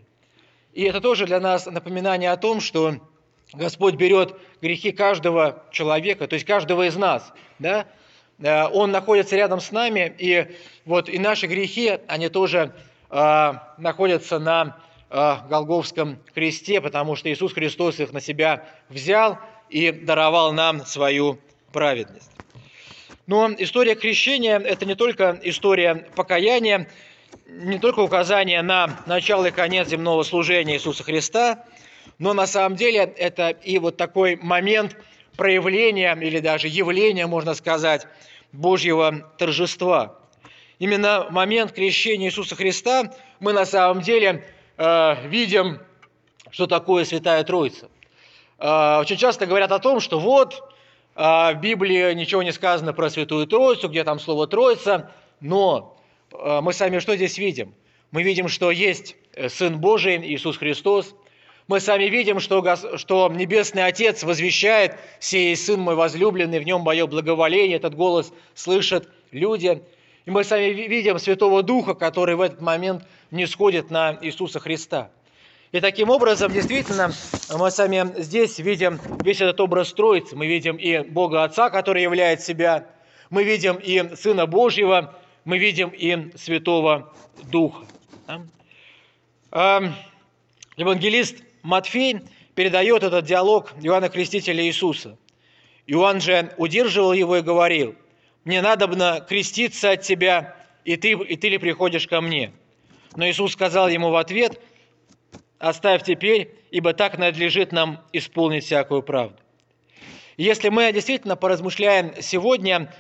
И 0.73 0.83
это 0.83 0.99
тоже 0.99 1.25
для 1.25 1.39
нас 1.39 1.65
напоминание 1.67 2.31
о 2.31 2.37
том, 2.37 2.59
что 2.59 2.95
Господь 3.53 3.95
берет 3.95 4.35
грехи 4.61 4.91
каждого 4.91 5.63
человека, 5.71 6.27
то 6.27 6.33
есть 6.33 6.45
каждого 6.45 6.87
из 6.87 6.95
нас, 6.95 7.31
да, 7.59 7.85
э, 8.39 8.63
Он 8.69 8.91
находится 8.91 9.35
рядом 9.35 9.61
с 9.61 9.71
нами, 9.71 10.15
и 10.17 10.47
вот 10.85 11.07
и 11.07 11.19
наши 11.19 11.45
грехи, 11.45 11.99
они 12.07 12.29
тоже 12.29 12.73
э, 13.11 13.53
находятся 13.77 14.39
на 14.39 14.77
Голговском 15.09 16.19
кресте, 16.33 16.81
потому 16.81 17.15
что 17.15 17.31
Иисус 17.31 17.53
Христос 17.53 17.99
их 17.99 18.11
на 18.11 18.19
себя 18.19 18.65
взял 18.89 19.39
и 19.69 19.91
даровал 19.91 20.51
нам 20.51 20.85
свою 20.85 21.39
праведность. 21.71 22.31
Но 23.25 23.49
история 23.57 23.95
крещения– 23.95 24.57
это 24.59 24.85
не 24.85 24.95
только 24.95 25.39
история 25.43 26.07
покаяния, 26.15 26.89
не 27.45 27.79
только 27.79 27.99
указание 27.99 28.61
на 28.61 28.99
начало 29.05 29.45
и 29.45 29.51
конец 29.51 29.89
земного 29.89 30.23
служения 30.23 30.75
Иисуса 30.75 31.03
Христа, 31.03 31.65
но 32.19 32.33
на 32.33 32.47
самом 32.47 32.75
деле 32.75 32.99
это 32.99 33.49
и 33.49 33.79
вот 33.79 33.95
такой 33.95 34.37
момент 34.37 34.97
проявления 35.35 36.17
или 36.19 36.39
даже 36.39 36.67
явления, 36.67 37.27
можно 37.27 37.53
сказать, 37.53 38.07
Божьего 38.51 39.31
торжества. 39.37 40.19
Именно 40.79 41.27
момент 41.29 41.71
крещения 41.71 42.27
Иисуса 42.27 42.55
Христа 42.55 43.13
мы 43.39 43.53
на 43.53 43.65
самом 43.65 44.01
деле– 44.01 44.43
Э, 44.77 45.27
видим, 45.27 45.79
что 46.51 46.67
такое 46.67 47.03
Святая 47.03 47.43
Троица. 47.43 47.89
Э, 48.59 48.99
очень 48.99 49.17
часто 49.17 49.47
говорят 49.47 49.71
о 49.71 49.79
том, 49.79 49.99
что 49.99 50.19
вот 50.19 50.71
э, 51.15 51.21
в 51.21 51.55
Библии 51.59 52.13
ничего 52.13 52.43
не 52.43 52.51
сказано 52.51 52.93
про 52.93 53.09
Святую 53.09 53.47
Троицу, 53.47 53.89
где 53.89 54.03
там 54.03 54.19
слово 54.19 54.47
Троица, 54.47 55.11
но 55.39 55.95
мы 56.31 56.73
сами 56.73 56.99
что 56.99 57.15
здесь 57.15 57.37
видим? 57.37 57.73
Мы 58.11 58.21
видим, 58.21 58.49
что 58.49 58.69
есть 58.69 59.15
Сын 59.47 59.79
Божий, 59.79 60.17
Иисус 60.17 60.57
Христос. 60.57 61.15
Мы 61.67 61.79
сами 61.79 62.05
видим, 62.05 62.41
что, 62.41 62.97
что 62.97 63.29
Небесный 63.29 63.85
Отец 63.85 64.23
возвещает 64.23 64.97
«Сей 65.19 65.55
Сын 65.55 65.79
мой 65.79 65.95
возлюбленный, 65.95 66.59
в 66.59 66.63
нем 66.63 66.81
мое 66.81 67.07
благоволение». 67.07 67.77
Этот 67.77 67.95
голос 67.95 68.33
слышат 68.55 69.09
люди– 69.31 69.81
и 70.27 70.29
мы 70.29 70.43
сами 70.43 70.65
видим 70.65 71.17
Святого 71.19 71.63
Духа, 71.63 71.93
который 71.93 72.35
в 72.35 72.41
этот 72.41 72.59
момент 72.59 73.07
не 73.31 73.47
сходит 73.47 73.89
на 73.89 74.17
Иисуса 74.21 74.59
Христа. 74.59 75.09
И 75.71 75.79
таким 75.79 76.09
образом, 76.09 76.51
действительно, 76.51 77.13
мы 77.57 77.71
сами 77.71 78.21
здесь 78.21 78.59
видим 78.59 78.99
весь 79.23 79.39
этот 79.39 79.61
образ 79.61 79.93
Троицы. 79.93 80.35
Мы 80.35 80.47
видим 80.47 80.75
и 80.75 80.99
Бога 80.99 81.45
Отца, 81.45 81.69
который 81.69 82.03
являет 82.03 82.41
себя, 82.41 82.87
мы 83.29 83.45
видим 83.45 83.77
и 83.77 84.15
Сына 84.17 84.47
Божьего, 84.47 85.15
мы 85.45 85.59
видим 85.59 85.93
и 85.95 86.29
Святого 86.35 87.13
Духа. 87.43 87.85
Евангелист 90.75 91.37
Матфей 91.63 92.19
передает 92.53 93.03
этот 93.03 93.23
диалог 93.23 93.71
Иоанна 93.81 94.09
Крестителя 94.09 94.61
Иисуса. 94.65 95.17
Иоанн 95.85 96.19
же 96.19 96.53
удерживал 96.57 97.13
его 97.13 97.37
и 97.37 97.41
говорил– 97.41 97.95
мне 98.47 98.61
надобно 98.61 99.23
креститься 99.27 99.91
от 99.91 100.01
тебя, 100.03 100.55
и 100.85 100.95
ты, 100.95 101.11
и 101.11 101.35
ты 101.35 101.49
ли 101.49 101.57
приходишь 101.57 102.07
ко 102.07 102.21
мне? 102.21 102.53
Но 103.17 103.27
Иисус 103.27 103.51
сказал 103.51 103.89
ему 103.89 104.09
в 104.09 104.15
ответ, 104.15 104.61
оставь 105.59 106.03
теперь, 106.03 106.55
ибо 106.71 106.93
так 106.93 107.17
надлежит 107.17 107.73
нам 107.73 108.01
исполнить 108.13 108.63
всякую 108.63 109.03
правду. 109.03 109.35
Если 110.37 110.69
мы 110.69 110.93
действительно 110.93 111.35
поразмышляем 111.35 112.13
сегодня 112.21 112.93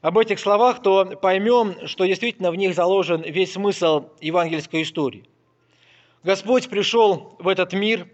об 0.00 0.16
этих 0.16 0.38
словах, 0.38 0.80
то 0.80 1.04
поймем, 1.04 1.86
что 1.86 2.06
действительно 2.06 2.50
в 2.50 2.56
них 2.56 2.74
заложен 2.74 3.20
весь 3.20 3.52
смысл 3.52 4.08
евангельской 4.22 4.82
истории. 4.82 5.24
Господь 6.22 6.70
пришел 6.70 7.36
в 7.38 7.48
этот 7.48 7.74
мир, 7.74 8.08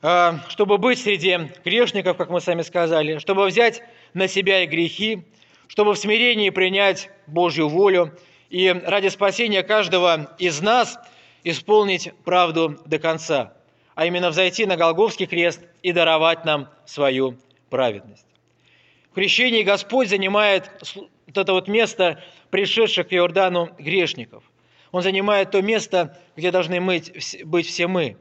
а, 0.00 0.38
чтобы 0.48 0.78
быть 0.78 1.00
среди 1.00 1.50
грешников, 1.64 2.16
как 2.16 2.30
мы 2.30 2.40
сами 2.40 2.62
сказали, 2.62 3.18
чтобы 3.18 3.46
взять 3.46 3.82
на 4.12 4.28
себя 4.28 4.62
и 4.62 4.66
грехи, 4.66 5.24
чтобы 5.68 5.94
в 5.94 5.98
смирении 5.98 6.50
принять 6.50 7.10
Божью 7.26 7.68
волю 7.68 8.16
и 8.50 8.68
ради 8.70 9.08
спасения 9.08 9.62
каждого 9.62 10.34
из 10.38 10.60
нас 10.60 10.98
исполнить 11.42 12.12
правду 12.24 12.78
до 12.86 12.98
конца, 12.98 13.54
а 13.94 14.06
именно 14.06 14.30
взойти 14.30 14.66
на 14.66 14.76
Голговский 14.76 15.26
крест 15.26 15.60
и 15.82 15.92
даровать 15.92 16.44
нам 16.44 16.68
свою 16.86 17.36
праведность. 17.70 18.26
В 19.10 19.14
крещении 19.14 19.62
Господь 19.62 20.08
занимает 20.08 20.70
вот 20.94 21.38
это 21.38 21.52
вот 21.52 21.68
место 21.68 22.22
пришедших 22.50 23.08
к 23.08 23.12
Иордану 23.12 23.70
грешников. 23.78 24.44
Он 24.92 25.02
занимает 25.02 25.50
то 25.50 25.60
место, 25.60 26.18
где 26.36 26.50
должны 26.50 26.80
быть 26.80 27.66
все 27.66 27.86
мы. 27.86 28.16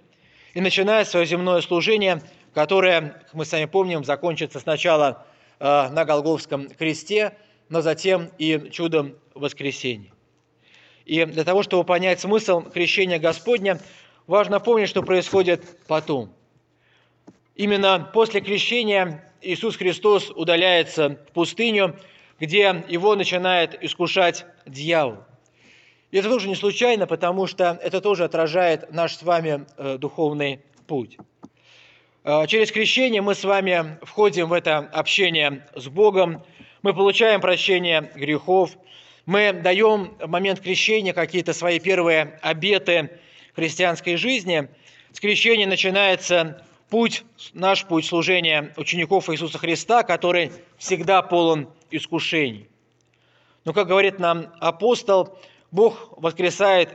И 0.54 0.62
начинает 0.62 1.08
свое 1.08 1.26
земное 1.26 1.62
служение, 1.62 2.22
которое, 2.54 3.02
как 3.02 3.34
мы 3.34 3.46
сами 3.46 3.66
помним, 3.66 4.04
закончится 4.04 4.60
сначала 4.60 5.26
на 5.64 6.04
Голговском 6.04 6.68
кресте, 6.68 7.38
но 7.70 7.82
затем 7.82 8.30
и 8.38 8.70
чудом 8.70 9.16
воскресения. 9.34 10.12
И 11.06 11.24
для 11.24 11.46
того, 11.46 11.64
чтобы 11.64 11.86
понять 11.86 12.20
смысл 12.20 12.62
крещения 12.62 13.18
Господня, 13.18 13.80
важно 14.28 14.60
помнить, 14.60 14.90
что 14.90 15.04
происходит 15.04 15.64
потом. 15.88 16.34
Именно 17.56 18.10
после 18.14 18.42
крещения 18.42 19.32
Иисус 19.42 19.78
Христос 19.78 20.32
удаляется 20.32 21.18
в 21.30 21.32
пустыню, 21.32 21.98
где 22.40 22.84
его 22.90 23.16
начинает 23.16 23.82
искушать 23.82 24.46
дьявол. 24.66 25.20
И 26.12 26.18
это 26.18 26.30
тоже 26.30 26.50
не 26.50 26.56
случайно, 26.56 27.08
потому 27.08 27.48
что 27.48 27.80
это 27.82 28.02
тоже 28.02 28.26
отражает 28.26 28.92
наш 28.92 29.16
с 29.16 29.24
вами 29.24 29.66
э, 29.78 29.98
духовный 29.98 30.60
путь. 30.88 31.18
Э, 32.26 32.48
через 32.48 32.72
крещение 32.72 33.22
мы 33.22 33.36
с 33.36 33.44
вами 33.44 33.98
входим 34.02 34.48
в 34.48 34.54
это 34.54 34.78
общение 34.78 35.68
с 35.76 35.88
Богом, 35.90 36.42
мы 36.82 36.94
получаем 36.94 37.42
прощение 37.42 38.12
грехов, 38.16 38.78
мы 39.26 39.52
даем 39.52 40.16
в 40.20 40.28
момент 40.28 40.62
крещения 40.62 41.12
какие-то 41.12 41.54
свои 41.54 41.80
первые 41.80 42.40
обеты 42.42 43.20
христианской 43.56 44.16
жизни. 44.16 44.70
С 45.12 45.20
крещения 45.20 45.68
начинается 45.68 46.66
путь, 46.90 47.24
наш 47.54 47.86
путь 47.86 48.06
служения 48.06 48.74
учеников 48.78 49.30
Иисуса 49.30 49.58
Христа, 49.58 50.04
который 50.04 50.54
всегда 50.78 51.22
полон 51.24 51.70
искушений. 51.92 52.70
Но, 53.66 53.74
как 53.74 53.88
говорит 53.88 54.20
нам 54.20 54.54
апостол, 54.62 55.38
Бог 55.72 56.14
воскресает, 56.16 56.90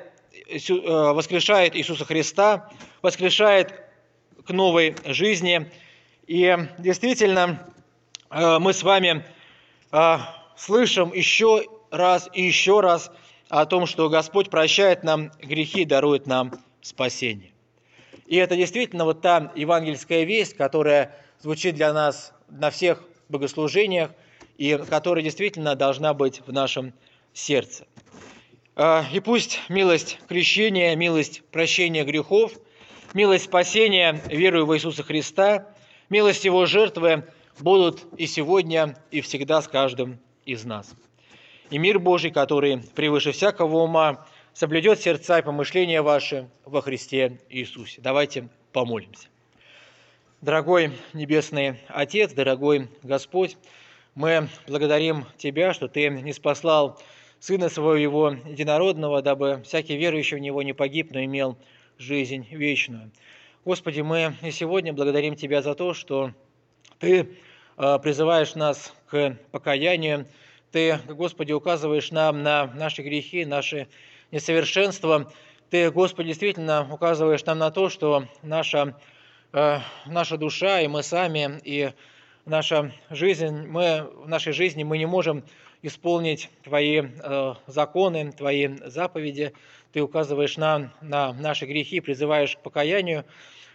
э, 0.48 0.58
воскрешает 0.70 1.76
Иисуса 1.76 2.06
Христа, 2.06 2.70
воскрешает 3.02 3.87
к 4.46 4.50
новой 4.50 4.94
жизни. 5.04 5.70
И 6.26 6.56
действительно, 6.78 7.66
э, 8.30 8.58
мы 8.58 8.72
с 8.72 8.82
вами 8.82 9.24
э, 9.92 10.16
слышим 10.56 11.12
еще 11.12 11.64
раз 11.90 12.28
и 12.32 12.42
еще 12.42 12.80
раз 12.80 13.10
о 13.48 13.64
том, 13.66 13.86
что 13.86 14.08
Господь 14.08 14.50
прощает 14.50 15.04
нам 15.04 15.30
грехи, 15.40 15.84
дарует 15.84 16.26
нам 16.26 16.52
спасение. 16.82 17.52
И 18.26 18.36
это 18.36 18.56
действительно 18.56 19.04
вот 19.04 19.22
та 19.22 19.52
евангельская 19.54 20.24
весть, 20.24 20.54
которая 20.54 21.16
звучит 21.40 21.76
для 21.76 21.92
нас 21.92 22.34
на 22.48 22.70
всех 22.70 23.02
богослужениях 23.28 24.10
и 24.58 24.76
которая 24.90 25.24
действительно 25.24 25.74
должна 25.76 26.12
быть 26.12 26.42
в 26.46 26.52
нашем 26.52 26.92
сердце. 27.32 27.86
А, 28.76 29.04
и 29.12 29.20
пусть 29.20 29.60
милость 29.68 30.18
крещения, 30.28 30.94
милость 30.94 31.42
прощения 31.50 32.04
грехов, 32.04 32.52
милость 33.14 33.44
спасения 33.44 34.20
верою 34.28 34.66
в 34.66 34.74
Иисуса 34.74 35.02
Христа, 35.02 35.66
милость 36.08 36.44
Его 36.44 36.66
жертвы 36.66 37.24
будут 37.58 38.06
и 38.16 38.26
сегодня, 38.26 38.96
и 39.10 39.20
всегда 39.20 39.62
с 39.62 39.68
каждым 39.68 40.18
из 40.44 40.64
нас 40.64 40.94
и 41.70 41.78
мир 41.78 41.98
Божий, 41.98 42.30
который 42.30 42.78
превыше 42.94 43.32
всякого 43.32 43.78
ума, 43.78 44.26
соблюдет 44.52 45.00
сердца 45.00 45.38
и 45.38 45.42
помышления 45.42 46.02
ваши 46.02 46.48
во 46.64 46.80
Христе 46.80 47.38
Иисусе. 47.48 48.00
Давайте 48.00 48.48
помолимся. 48.72 49.28
Дорогой 50.40 50.92
Небесный 51.12 51.80
Отец, 51.88 52.32
дорогой 52.32 52.88
Господь, 53.02 53.56
мы 54.14 54.48
благодарим 54.66 55.26
Тебя, 55.36 55.72
что 55.72 55.88
Ты 55.88 56.08
не 56.08 56.32
спаслал 56.32 57.00
Сына 57.40 57.68
Своего 57.68 58.30
Единородного, 58.30 59.22
дабы 59.22 59.62
всякий 59.64 59.96
верующий 59.96 60.36
в 60.36 60.40
Него 60.40 60.62
не 60.62 60.72
погиб, 60.72 61.12
но 61.12 61.22
имел 61.22 61.56
жизнь 61.98 62.46
вечную. 62.50 63.10
Господи, 63.64 64.00
мы 64.00 64.34
и 64.42 64.50
сегодня 64.50 64.92
благодарим 64.92 65.34
Тебя 65.36 65.62
за 65.62 65.74
то, 65.74 65.92
что 65.92 66.32
Ты 66.98 67.36
а, 67.76 67.98
призываешь 67.98 68.54
нас 68.54 68.94
к 69.08 69.36
покаянию, 69.50 70.26
ты, 70.70 70.98
Господи, 71.08 71.52
указываешь 71.52 72.10
нам 72.10 72.42
на 72.42 72.66
наши 72.66 73.00
грехи, 73.02 73.46
наши 73.46 73.88
несовершенства. 74.30 75.32
Ты, 75.70 75.90
Господи, 75.90 76.28
действительно 76.28 76.86
указываешь 76.92 77.44
нам 77.46 77.58
на 77.58 77.70
то, 77.70 77.88
что 77.88 78.26
наша, 78.42 78.94
э, 79.54 79.78
наша 80.04 80.36
душа 80.36 80.82
и 80.82 80.88
мы 80.88 81.02
сами, 81.02 81.58
и 81.64 81.92
наша 82.44 82.92
жизнь, 83.08 83.66
мы, 83.66 84.10
в 84.14 84.28
нашей 84.28 84.52
жизни 84.52 84.82
мы 84.82 84.98
не 84.98 85.06
можем 85.06 85.42
исполнить 85.80 86.50
Твои 86.64 87.00
э, 87.00 87.54
законы, 87.66 88.32
Твои 88.32 88.68
заповеди. 88.84 89.54
Ты 89.92 90.02
указываешь 90.02 90.58
нам 90.58 90.92
на 91.00 91.32
наши 91.32 91.64
грехи, 91.64 92.00
призываешь 92.00 92.56
к 92.56 92.60
покаянию. 92.60 93.24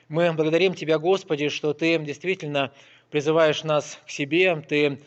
Мы 0.09 0.31
благодарим 0.33 0.75
Тебя, 0.75 0.99
Господи, 0.99 1.49
что 1.49 1.73
Ты 1.73 1.97
действительно 1.97 2.71
призываешь 3.09 3.63
нас 3.63 3.99
к 4.05 4.11
себе, 4.11 4.55
Ты 4.67 4.99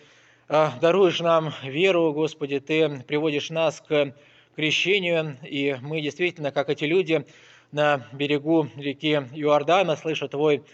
а, 0.49 0.77
даруешь 0.81 1.21
нам 1.21 1.55
веру, 1.63 2.13
Господи, 2.13 2.59
Ты 2.59 3.05
приводишь 3.07 3.51
нас 3.51 3.81
к 3.81 4.15
крещению, 4.57 5.37
и 5.45 5.77
мы 5.81 6.01
действительно, 6.01 6.51
как 6.51 6.71
эти 6.71 6.85
люди 6.85 7.25
на 7.71 8.07
берегу 8.13 8.69
реки 8.77 9.23
Иордана, 9.33 9.97
слыша 9.97 10.27
Твой 10.27 10.65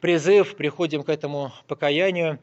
призыв, 0.00 0.56
приходим 0.56 1.02
к 1.02 1.08
этому 1.08 1.52
покаянию. 1.66 2.38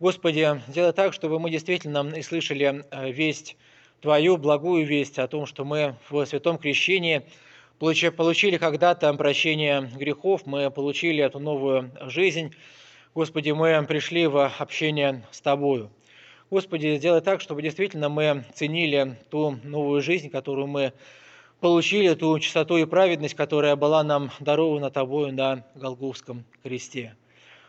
Господи, 0.00 0.60
сделай 0.68 0.92
так, 0.92 1.12
чтобы 1.12 1.38
мы 1.38 1.50
действительно 1.50 2.08
и 2.16 2.22
слышали 2.22 2.84
э, 2.90 3.12
весть 3.12 3.56
Твою, 4.00 4.36
благую 4.36 4.86
весть 4.86 5.18
о 5.18 5.26
том, 5.26 5.44
что 5.44 5.64
мы 5.64 5.96
в 6.08 6.24
святом 6.24 6.56
крещении 6.56 7.22
получили 7.78 8.56
когда-то 8.56 9.12
прощение 9.14 9.90
грехов, 9.96 10.42
мы 10.46 10.70
получили 10.70 11.22
эту 11.24 11.40
новую 11.40 11.90
жизнь. 12.02 12.54
Господи, 13.14 13.50
мы 13.50 13.84
пришли 13.88 14.28
в 14.28 14.46
общение 14.58 15.26
с 15.32 15.40
Тобою. 15.40 15.90
Господи, 16.48 16.96
сделай 16.96 17.20
так, 17.20 17.40
чтобы 17.40 17.60
действительно 17.60 18.08
мы 18.08 18.44
ценили 18.54 19.18
ту 19.30 19.58
новую 19.64 20.00
жизнь, 20.00 20.30
которую 20.30 20.68
мы 20.68 20.92
получили, 21.58 22.14
ту 22.14 22.38
чистоту 22.38 22.76
и 22.76 22.84
праведность, 22.84 23.34
которая 23.34 23.74
была 23.74 24.04
нам 24.04 24.30
дарована 24.38 24.90
Тобою 24.90 25.32
на 25.32 25.66
Голгофском 25.74 26.44
кресте. 26.62 27.16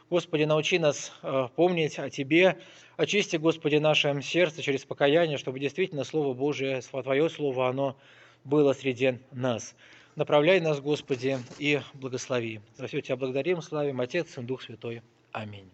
Господи, 0.10 0.44
научи 0.44 0.80
нас 0.80 1.12
э, 1.22 1.48
помнить 1.56 2.00
о 2.00 2.10
Тебе, 2.10 2.58
очисти, 2.98 3.36
Господи, 3.36 3.76
наше 3.76 4.20
сердце 4.24 4.64
через 4.64 4.84
покаяние, 4.84 5.38
чтобы 5.38 5.60
действительно 5.60 6.04
Слово 6.04 6.34
Божие, 6.34 6.82
Твое 6.82 7.30
Слово, 7.30 7.70
оно 7.70 7.96
было 8.44 8.74
среди 8.74 9.20
нас. 9.32 9.76
Направляй 10.16 10.62
нас, 10.62 10.82
Господи, 10.82 11.38
и 11.60 11.80
благослови. 11.94 12.60
За 12.76 12.88
все 12.88 13.02
Тебя 13.02 13.18
благодарим, 13.18 13.62
славим, 13.62 14.02
Отец 14.02 14.36
и 14.38 14.42
Дух 14.42 14.64
Святой. 14.64 15.04
Аминь. 15.32 15.70